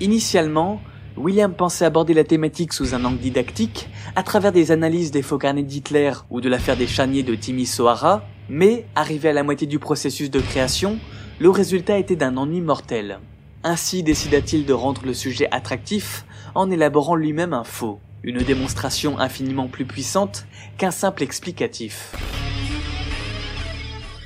Initialement, 0.00 0.80
William 1.16 1.52
pensait 1.52 1.84
aborder 1.84 2.14
la 2.14 2.24
thématique 2.24 2.72
sous 2.72 2.94
un 2.94 3.04
angle 3.04 3.18
didactique, 3.18 3.88
à 4.14 4.22
travers 4.22 4.52
des 4.52 4.70
analyses 4.70 5.10
des 5.10 5.22
faux 5.22 5.38
carnets 5.38 5.62
d'Hitler 5.62 6.12
ou 6.30 6.40
de 6.40 6.48
l'affaire 6.48 6.76
des 6.76 6.86
charniers 6.86 7.22
de 7.24 7.34
Timmy 7.34 7.66
Sohara, 7.66 8.22
mais, 8.48 8.86
arrivé 8.94 9.30
à 9.30 9.32
la 9.32 9.42
moitié 9.42 9.66
du 9.66 9.80
processus 9.80 10.30
de 10.30 10.40
création, 10.40 10.98
le 11.40 11.50
résultat 11.50 11.98
était 11.98 12.16
d'un 12.16 12.36
ennui 12.36 12.60
mortel. 12.60 13.18
Ainsi 13.64 14.04
décida-t-il 14.04 14.64
de 14.64 14.72
rendre 14.72 15.04
le 15.04 15.14
sujet 15.14 15.48
attractif 15.50 16.24
en 16.54 16.70
élaborant 16.70 17.16
lui-même 17.16 17.52
un 17.52 17.64
faux, 17.64 17.98
une 18.22 18.38
démonstration 18.38 19.18
infiniment 19.18 19.66
plus 19.66 19.86
puissante 19.86 20.46
qu'un 20.78 20.92
simple 20.92 21.24
explicatif. 21.24 22.12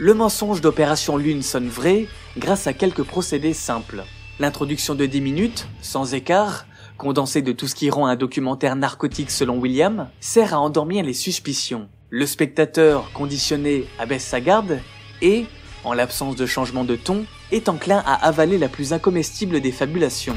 Le 0.02 0.14
mensonge 0.14 0.62
d'Opération 0.62 1.18
Lune 1.18 1.42
sonne 1.42 1.68
vrai 1.68 2.06
grâce 2.38 2.66
à 2.66 2.72
quelques 2.72 3.02
procédés 3.02 3.52
simples. 3.52 4.04
L'introduction 4.38 4.94
de 4.94 5.04
10 5.04 5.20
minutes, 5.20 5.68
sans 5.82 6.14
écart, 6.14 6.64
condensée 6.96 7.42
de 7.42 7.52
tout 7.52 7.66
ce 7.66 7.74
qui 7.74 7.90
rend 7.90 8.06
un 8.06 8.16
documentaire 8.16 8.76
narcotique 8.76 9.30
selon 9.30 9.58
William, 9.58 10.08
sert 10.18 10.54
à 10.54 10.58
endormir 10.58 11.04
les 11.04 11.12
suspicions. 11.12 11.86
Le 12.08 12.24
spectateur, 12.24 13.12
conditionné, 13.12 13.84
abaisse 13.98 14.24
sa 14.24 14.40
garde 14.40 14.78
et, 15.20 15.44
en 15.84 15.92
l'absence 15.92 16.34
de 16.34 16.46
changement 16.46 16.84
de 16.84 16.96
ton, 16.96 17.26
est 17.52 17.68
enclin 17.68 18.02
à 18.06 18.14
avaler 18.26 18.56
la 18.56 18.70
plus 18.70 18.94
incomestible 18.94 19.60
des 19.60 19.70
fabulations. 19.70 20.34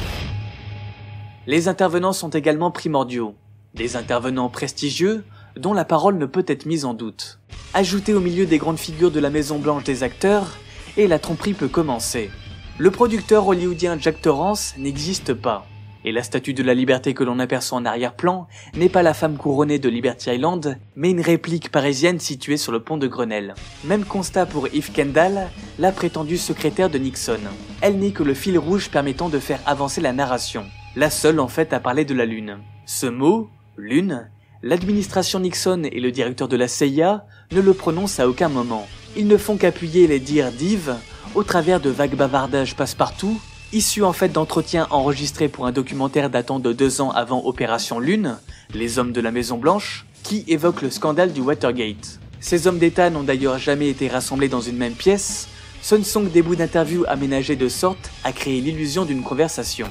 Les 1.47 1.69
intervenants 1.69 2.11
sont 2.11 2.31
également 2.31 2.69
primordiaux, 2.69 3.35
des 3.75 3.95
intervenants 3.95 4.49
prestigieux 4.49 5.23
dont 5.55 5.73
la 5.73 5.85
parole 5.85 6.17
ne 6.17 6.25
peut 6.25 6.43
être 6.47 6.65
mise 6.65 6.83
en 6.83 6.93
doute. 6.93 7.39
Ajoutez 7.75 8.13
au 8.13 8.19
milieu 8.19 8.45
des 8.45 8.59
grandes 8.59 8.77
figures 8.77 9.09
de 9.09 9.19
la 9.19 9.31
Maison 9.31 9.57
Blanche 9.57 9.83
des 9.83 10.03
acteurs, 10.03 10.59
et 10.95 11.07
la 11.07 11.17
tromperie 11.17 11.55
peut 11.55 11.67
commencer. 11.67 12.29
Le 12.77 12.91
producteur 12.91 13.47
hollywoodien 13.47 13.97
Jack 13.99 14.21
Torrance 14.21 14.75
n'existe 14.77 15.33
pas, 15.33 15.65
et 16.05 16.11
la 16.11 16.21
statue 16.21 16.53
de 16.53 16.61
la 16.61 16.75
liberté 16.75 17.15
que 17.15 17.23
l'on 17.23 17.39
aperçoit 17.39 17.79
en 17.79 17.85
arrière-plan 17.85 18.47
n'est 18.75 18.89
pas 18.89 19.01
la 19.01 19.15
femme 19.15 19.37
couronnée 19.37 19.79
de 19.79 19.89
Liberty 19.89 20.29
Island, 20.29 20.77
mais 20.95 21.09
une 21.09 21.21
réplique 21.21 21.71
parisienne 21.71 22.19
située 22.19 22.57
sur 22.57 22.71
le 22.71 22.79
pont 22.79 22.97
de 22.97 23.07
Grenelle. 23.07 23.55
Même 23.85 24.05
constat 24.05 24.45
pour 24.45 24.67
Eve 24.67 24.91
Kendall, 24.91 25.49
la 25.79 25.91
prétendue 25.91 26.37
secrétaire 26.37 26.91
de 26.91 26.99
Nixon. 26.99 27.39
Elle 27.81 27.97
n'est 27.97 28.11
que 28.11 28.21
le 28.21 28.35
fil 28.35 28.59
rouge 28.59 28.91
permettant 28.91 29.29
de 29.29 29.39
faire 29.39 29.61
avancer 29.65 29.99
la 29.99 30.13
narration. 30.13 30.65
La 30.95 31.09
seule 31.09 31.39
en 31.39 31.47
fait 31.47 31.73
à 31.73 31.79
parler 31.79 32.05
de 32.05 32.13
la 32.13 32.25
Lune. 32.25 32.59
Ce 32.85 33.07
mot, 33.07 33.49
Lune, 33.77 34.29
l'administration 34.61 35.39
Nixon 35.39 35.81
et 35.91 35.99
le 35.99 36.11
directeur 36.11 36.47
de 36.47 36.55
la 36.55 36.67
CIA 36.67 37.25
ne 37.53 37.61
le 37.61 37.73
prononcent 37.73 38.19
à 38.19 38.27
aucun 38.27 38.49
moment. 38.49 38.87
Ils 39.15 39.27
ne 39.27 39.37
font 39.37 39.57
qu'appuyer 39.57 40.07
les 40.07 40.19
dires 40.19 40.51
d'Yves 40.51 40.95
au 41.35 41.43
travers 41.43 41.79
de 41.79 41.89
vagues 41.89 42.15
bavardages 42.15 42.75
passe-partout 42.75 43.39
issu 43.73 44.03
en 44.03 44.13
fait 44.13 44.29
d'entretiens 44.29 44.87
enregistrés 44.91 45.47
pour 45.47 45.65
un 45.65 45.71
documentaire 45.71 46.29
datant 46.29 46.59
de 46.59 46.73
deux 46.73 47.01
ans 47.01 47.09
avant 47.09 47.43
Opération 47.45 47.99
Lune, 47.99 48.37
Les 48.73 48.99
Hommes 48.99 49.11
de 49.11 49.21
la 49.21 49.31
Maison 49.31 49.57
Blanche, 49.57 50.05
qui 50.21 50.45
évoque 50.47 50.83
le 50.83 50.91
scandale 50.91 51.33
du 51.33 51.41
Watergate. 51.41 52.19
Ces 52.39 52.67
hommes 52.67 52.77
d'État 52.77 53.09
n'ont 53.09 53.23
d'ailleurs 53.23 53.57
jamais 53.57 53.89
été 53.89 54.07
rassemblés 54.07 54.47
dans 54.47 54.61
une 54.61 54.77
même 54.77 54.93
pièce, 54.93 55.47
ce 55.81 55.95
ne 55.95 56.03
sont 56.03 56.23
que 56.23 56.29
des 56.29 56.41
bouts 56.41 56.55
d'interviews 56.55 57.03
aménagés 57.07 57.55
de 57.55 57.67
sorte 57.67 58.11
à 58.23 58.31
créer 58.31 58.61
l'illusion 58.61 59.05
d'une 59.05 59.23
conversation. 59.23 59.87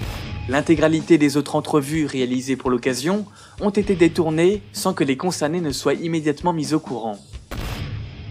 L'intégralité 0.48 1.18
des 1.18 1.37
autres 1.37 1.56
entrevues 1.56 2.06
réalisées 2.06 2.56
pour 2.56 2.70
l'occasion 2.70 3.26
ont 3.60 3.70
été 3.70 3.94
détournées 3.94 4.62
sans 4.72 4.94
que 4.94 5.04
les 5.04 5.16
concernés 5.16 5.60
ne 5.60 5.70
soient 5.70 5.94
immédiatement 5.94 6.52
mis 6.52 6.72
au 6.72 6.80
courant. 6.80 7.18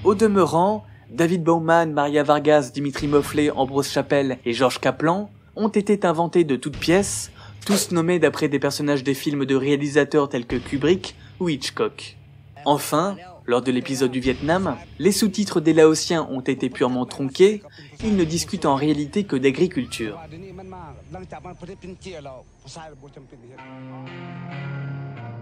Au 0.03 0.15
demeurant, 0.15 0.83
David 1.11 1.43
Bowman, 1.43 1.93
Maria 1.93 2.23
Vargas, 2.23 2.71
Dimitri 2.73 3.05
Mofflet, 3.05 3.51
Ambrose 3.51 3.87
Chapelle 3.87 4.39
et 4.45 4.53
Georges 4.53 4.79
Kaplan 4.79 5.29
ont 5.55 5.67
été 5.67 6.07
inventés 6.07 6.43
de 6.43 6.55
toutes 6.55 6.77
pièces, 6.77 7.31
tous 7.67 7.91
nommés 7.91 8.17
d'après 8.17 8.49
des 8.49 8.57
personnages 8.57 9.03
des 9.03 9.13
films 9.13 9.45
de 9.45 9.55
réalisateurs 9.55 10.27
tels 10.27 10.47
que 10.47 10.55
Kubrick 10.55 11.15
ou 11.39 11.49
Hitchcock. 11.49 12.17
Enfin, 12.65 13.15
lors 13.45 13.61
de 13.61 13.71
l'épisode 13.71 14.09
du 14.09 14.19
Vietnam, 14.19 14.75
les 14.97 15.11
sous-titres 15.11 15.61
des 15.61 15.73
Laotiens 15.73 16.27
ont 16.31 16.41
été 16.41 16.71
purement 16.71 17.05
tronqués, 17.05 17.61
ils 18.03 18.15
ne 18.15 18.23
discutent 18.23 18.65
en 18.65 18.75
réalité 18.75 19.23
que 19.25 19.35
d'agriculture. 19.35 20.17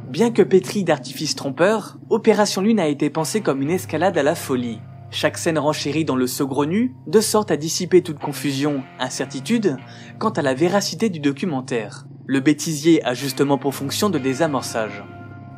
Bien 0.10 0.32
que 0.32 0.42
pétri 0.42 0.84
d'artifices 0.84 1.36
trompeurs, 1.36 2.00
Opération 2.10 2.64
Lune 2.64 2.80
a 2.80 2.88
été 2.88 3.12
pensée 3.12 3.42
comme 3.42 3.62
une 3.62 3.70
escalade 3.70 4.18
à 4.18 4.24
la 4.24 4.34
folie. 4.34 4.82
Chaque 5.12 5.38
scène 5.38 5.60
renchérit 5.60 6.04
dans 6.04 6.16
le 6.16 6.26
saugrenu, 6.26 6.96
de 7.06 7.22
sorte 7.22 7.52
à 7.52 7.58
dissiper 7.58 8.02
toute 8.02 8.18
confusion, 8.18 8.82
incertitude, 9.00 9.78
quant 10.18 10.32
à 10.32 10.42
la 10.42 10.56
véracité 10.56 11.10
du 11.10 11.20
documentaire. 11.20 12.08
Le 12.26 12.40
bêtisier 12.40 13.06
a 13.06 13.14
justement 13.14 13.60
pour 13.60 13.76
fonction 13.76 14.10
de 14.10 14.18
désamorçage. 14.18 15.04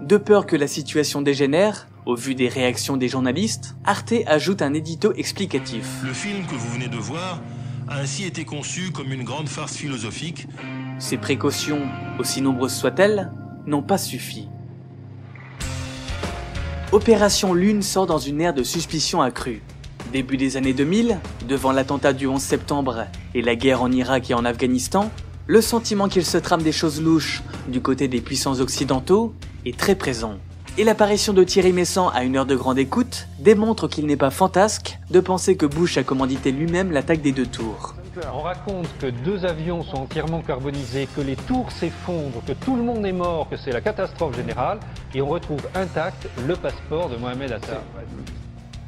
De 0.02 0.18
peur 0.18 0.46
que 0.46 0.58
la 0.58 0.68
situation 0.68 1.22
dégénère, 1.22 1.88
au 2.06 2.16
vu 2.16 2.36
des 2.36 2.50
réactions 2.50 2.98
des 2.98 3.08
journalistes, 3.08 3.78
Arte 3.86 4.16
ajoute 4.28 4.62
un 4.62 4.74
édito 4.74 5.14
explicatif. 5.14 5.88
Le 6.04 6.12
film 6.12 6.46
que 6.46 6.56
vous 6.56 6.74
venez 6.74 6.90
de 6.90 6.98
voir 6.98 7.40
a 7.88 8.00
ainsi 8.00 8.26
été 8.26 8.44
conçu 8.44 8.92
comme 8.92 9.14
une 9.14 9.24
grande 9.24 9.48
farce 9.48 9.78
philosophique. 9.78 10.50
Ces 11.00 11.18
précautions, 11.18 11.88
aussi 12.20 12.42
nombreuses 12.42 12.76
soient-elles, 12.76 13.32
n'ont 13.66 13.82
pas 13.82 13.98
suffi. 13.98 14.48
Opération 16.92 17.54
Lune 17.54 17.82
sort 17.82 18.06
dans 18.06 18.18
une 18.18 18.42
ère 18.42 18.54
de 18.54 18.64
suspicion 18.64 19.22
accrue. 19.22 19.62
Début 20.12 20.36
des 20.36 20.58
années 20.58 20.74
2000, 20.74 21.20
devant 21.48 21.72
l'attentat 21.72 22.12
du 22.12 22.28
11 22.28 22.42
septembre 22.42 23.06
et 23.34 23.42
la 23.42 23.56
guerre 23.56 23.82
en 23.82 23.92
Irak 23.92 24.30
et 24.30 24.34
en 24.34 24.44
Afghanistan, 24.44 25.10
le 25.48 25.62
sentiment 25.62 26.10
qu'il 26.10 26.26
se 26.26 26.38
trame 26.38 26.64
des 26.64 26.74
choses 26.74 27.02
louches 27.02 27.44
du 27.70 27.82
côté 27.82 28.08
des 28.08 28.20
puissants 28.20 28.60
occidentaux 28.60 29.34
est 29.66 29.78
très 29.78 29.96
présent. 29.96 30.36
Et 30.78 30.84
l'apparition 30.84 31.34
de 31.34 31.44
Thierry 31.44 31.74
Messant 31.74 32.10
à 32.10 32.24
une 32.24 32.38
heure 32.38 32.46
de 32.46 32.56
grande 32.56 32.80
écoute 32.80 33.28
démontre 33.40 33.88
qu'il 33.88 34.06
n'est 34.06 34.18
pas 34.18 34.30
fantasque 34.30 35.00
de 35.10 35.20
penser 35.20 35.56
que 35.56 35.66
Bush 35.66 35.98
a 35.98 36.04
commandité 36.04 36.52
lui-même 36.52 36.92
l'attaque 36.92 37.22
des 37.22 37.32
deux 37.32 37.46
tours. 37.46 37.96
On 38.34 38.42
raconte 38.42 38.90
que 39.00 39.08
deux 39.08 39.46
avions 39.46 39.84
sont 39.84 40.00
entièrement 40.00 40.42
carbonisés, 40.42 41.08
que 41.16 41.22
les 41.22 41.38
tours 41.38 41.72
s'effondrent, 41.72 42.44
que 42.46 42.52
tout 42.52 42.76
le 42.76 42.84
monde 42.84 43.06
est 43.06 43.14
mort, 43.14 43.48
que 43.50 43.56
c'est 43.56 43.72
la 43.72 43.80
catastrophe 43.80 44.36
générale, 44.36 44.80
et 45.16 45.22
on 45.22 45.28
retrouve 45.28 45.62
intact 45.76 46.28
le 46.46 46.56
passeport 46.58 47.10
de 47.10 47.16
Mohamed 47.16 47.54
Atta. 47.54 47.82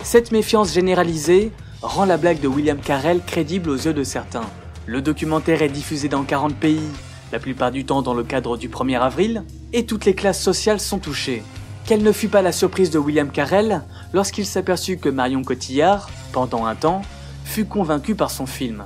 Cette 0.04 0.34
méfiance 0.34 0.74
généralisée 0.74 1.54
rend 1.82 2.04
la 2.04 2.18
blague 2.18 2.42
de 2.42 2.50
William 2.50 2.78
Carell 2.80 3.22
crédible 3.26 3.70
aux 3.70 3.78
yeux 3.78 3.94
de 3.94 4.04
certains. 4.04 4.50
Le 4.88 5.02
documentaire 5.02 5.62
est 5.62 5.70
diffusé 5.70 6.10
dans 6.10 6.24
40 6.24 6.56
pays, 6.56 6.90
la 7.32 7.40
plupart 7.40 7.72
du 7.72 7.86
temps 7.86 8.02
dans 8.02 8.14
le 8.14 8.24
cadre 8.24 8.58
du 8.58 8.68
1er 8.68 9.00
avril, 9.00 9.44
et 9.72 9.86
toutes 9.86 10.04
les 10.04 10.16
classes 10.16 10.42
sociales 10.42 10.82
sont 10.82 11.00
touchées. 11.00 11.44
Quelle 11.86 12.04
ne 12.04 12.12
fut 12.12 12.28
pas 12.28 12.42
la 12.42 12.52
surprise 12.52 12.90
de 12.90 13.00
William 13.00 13.30
Carell 13.30 13.84
lorsqu'il 14.12 14.46
s'aperçut 14.46 14.98
que 14.98 15.10
Marion 15.10 15.44
Cotillard, 15.44 16.10
pendant 16.34 16.66
un 16.66 16.76
temps, 16.76 17.04
fut 17.46 17.66
convaincu 17.66 18.16
par 18.16 18.30
son 18.30 18.46
film 18.46 18.84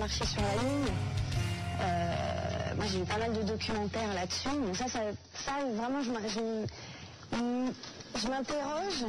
marcher 0.00 0.24
sur 0.24 0.40
la 0.40 0.62
Lune. 0.62 0.88
Euh, 1.82 2.74
moi, 2.76 2.86
j'ai 2.90 3.00
eu 3.00 3.04
pas 3.04 3.18
mal 3.18 3.32
de 3.34 3.42
documentaires 3.42 4.14
là-dessus. 4.14 4.48
Donc 4.48 4.74
ça, 4.74 4.86
ça, 4.88 5.00
ça 5.34 5.52
vraiment, 5.74 6.00
je, 6.00 6.10
je, 6.26 6.40
je 8.18 8.28
m'interroge. 8.28 9.04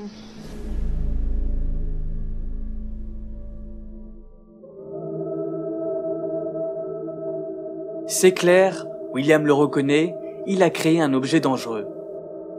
C'est 8.08 8.34
clair, 8.34 8.86
William 9.13 9.45
le 9.47 9.54
reconnaît, 9.54 10.13
il 10.45 10.62
a 10.62 10.69
créé 10.69 10.99
un 11.01 11.13
objet 11.13 11.39
dangereux. 11.39 11.88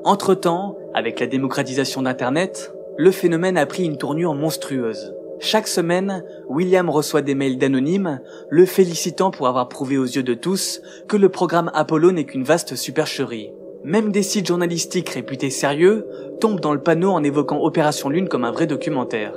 Entre-temps, 0.05 0.79
avec 0.95 1.21
la 1.21 1.27
démocratisation 1.27 2.01
d'Internet, 2.01 2.73
le 2.97 3.11
phénomène 3.11 3.59
a 3.59 3.67
pris 3.67 3.85
une 3.85 3.99
tournure 3.99 4.35
monstrueuse. 4.35 5.15
Chaque 5.45 5.67
semaine, 5.67 6.23
William 6.49 6.89
reçoit 6.89 7.21
des 7.21 7.35
mails 7.35 7.59
d'anonymes 7.59 8.21
le 8.49 8.65
félicitant 8.65 9.33
pour 9.33 9.49
avoir 9.49 9.69
prouvé 9.69 9.99
aux 9.99 10.05
yeux 10.05 10.23
de 10.23 10.35
tous 10.35 10.81
que 11.09 11.17
le 11.17 11.31
programme 11.31 11.69
Apollo 11.75 12.13
n'est 12.13 12.25
qu'une 12.25 12.45
vaste 12.45 12.77
supercherie. 12.77 13.51
Même 13.83 14.13
des 14.13 14.23
sites 14.23 14.47
journalistiques 14.47 15.09
réputés 15.09 15.51
sérieux 15.51 16.07
tombent 16.41 16.61
dans 16.61 16.73
le 16.73 16.81
panneau 16.81 17.11
en 17.11 17.25
évoquant 17.25 17.61
Opération 17.61 18.09
Lune 18.09 18.29
comme 18.29 18.45
un 18.45 18.53
vrai 18.53 18.69
documentaire. 18.69 19.33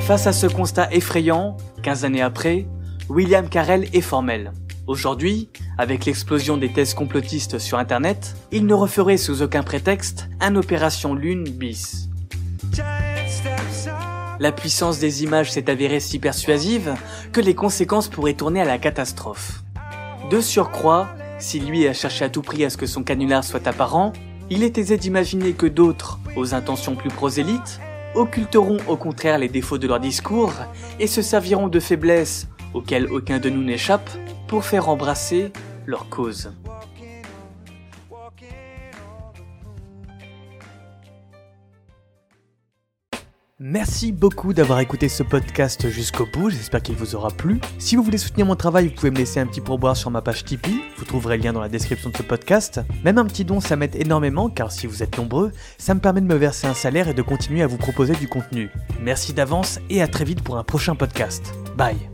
Face 0.00 0.26
à 0.26 0.32
ce 0.32 0.46
constat 0.46 0.88
effrayant, 0.94 1.58
15 1.82 2.06
années 2.06 2.22
après, 2.22 2.64
William 3.10 3.46
Carell 3.46 3.84
est 3.92 4.00
formel. 4.00 4.52
Aujourd'hui, 4.90 5.48
avec 5.78 6.04
l'explosion 6.04 6.56
des 6.56 6.72
thèses 6.72 6.94
complotistes 6.94 7.60
sur 7.60 7.78
Internet, 7.78 8.34
il 8.50 8.66
ne 8.66 8.74
referait 8.74 9.18
sous 9.18 9.40
aucun 9.40 9.62
prétexte 9.62 10.28
un 10.40 10.56
opération 10.56 11.14
Lune 11.14 11.44
bis. 11.44 12.08
La 14.40 14.50
puissance 14.50 14.98
des 14.98 15.22
images 15.22 15.52
s'est 15.52 15.70
avérée 15.70 16.00
si 16.00 16.18
persuasive 16.18 16.96
que 17.30 17.40
les 17.40 17.54
conséquences 17.54 18.08
pourraient 18.08 18.34
tourner 18.34 18.62
à 18.62 18.64
la 18.64 18.78
catastrophe. 18.78 19.62
De 20.28 20.40
surcroît, 20.40 21.08
si 21.38 21.60
lui 21.60 21.86
a 21.86 21.92
cherché 21.92 22.24
à 22.24 22.28
tout 22.28 22.42
prix 22.42 22.64
à 22.64 22.68
ce 22.68 22.76
que 22.76 22.86
son 22.86 23.04
canular 23.04 23.44
soit 23.44 23.68
apparent, 23.68 24.12
il 24.50 24.64
est 24.64 24.76
aisé 24.76 24.96
d'imaginer 24.96 25.52
que 25.52 25.66
d'autres, 25.66 26.18
aux 26.34 26.52
intentions 26.52 26.96
plus 26.96 27.10
prosélytes, 27.10 27.78
occulteront 28.16 28.78
au 28.88 28.96
contraire 28.96 29.38
les 29.38 29.48
défauts 29.48 29.78
de 29.78 29.86
leur 29.86 30.00
discours 30.00 30.52
et 30.98 31.06
se 31.06 31.22
serviront 31.22 31.68
de 31.68 31.78
faiblesses 31.78 32.48
auxquelles 32.74 33.06
aucun 33.12 33.38
de 33.38 33.50
nous 33.50 33.62
n'échappe 33.62 34.10
pour 34.50 34.64
faire 34.64 34.88
embrasser 34.88 35.52
leur 35.86 36.08
cause. 36.08 36.52
Merci 43.60 44.10
beaucoup 44.10 44.52
d'avoir 44.52 44.80
écouté 44.80 45.08
ce 45.08 45.22
podcast 45.22 45.88
jusqu'au 45.88 46.26
bout, 46.26 46.50
j'espère 46.50 46.82
qu'il 46.82 46.96
vous 46.96 47.14
aura 47.14 47.28
plu. 47.28 47.60
Si 47.78 47.94
vous 47.94 48.02
voulez 48.02 48.18
soutenir 48.18 48.44
mon 48.44 48.56
travail, 48.56 48.88
vous 48.88 48.94
pouvez 48.94 49.12
me 49.12 49.18
laisser 49.18 49.38
un 49.38 49.46
petit 49.46 49.60
pourboire 49.60 49.96
sur 49.96 50.10
ma 50.10 50.20
page 50.20 50.44
Tipeee, 50.44 50.80
vous 50.96 51.04
trouverez 51.04 51.36
le 51.36 51.44
lien 51.44 51.52
dans 51.52 51.60
la 51.60 51.68
description 51.68 52.10
de 52.10 52.16
ce 52.16 52.24
podcast. 52.24 52.80
Même 53.04 53.18
un 53.18 53.26
petit 53.26 53.44
don, 53.44 53.60
ça 53.60 53.76
m'aide 53.76 53.94
énormément, 53.94 54.48
car 54.48 54.72
si 54.72 54.88
vous 54.88 55.04
êtes 55.04 55.16
nombreux, 55.16 55.52
ça 55.78 55.94
me 55.94 56.00
permet 56.00 56.22
de 56.22 56.26
me 56.26 56.34
verser 56.34 56.66
un 56.66 56.74
salaire 56.74 57.06
et 57.06 57.14
de 57.14 57.22
continuer 57.22 57.62
à 57.62 57.68
vous 57.68 57.78
proposer 57.78 58.16
du 58.16 58.26
contenu. 58.26 58.68
Merci 59.00 59.32
d'avance 59.32 59.78
et 59.90 60.02
à 60.02 60.08
très 60.08 60.24
vite 60.24 60.42
pour 60.42 60.56
un 60.56 60.64
prochain 60.64 60.96
podcast. 60.96 61.54
Bye 61.76 62.09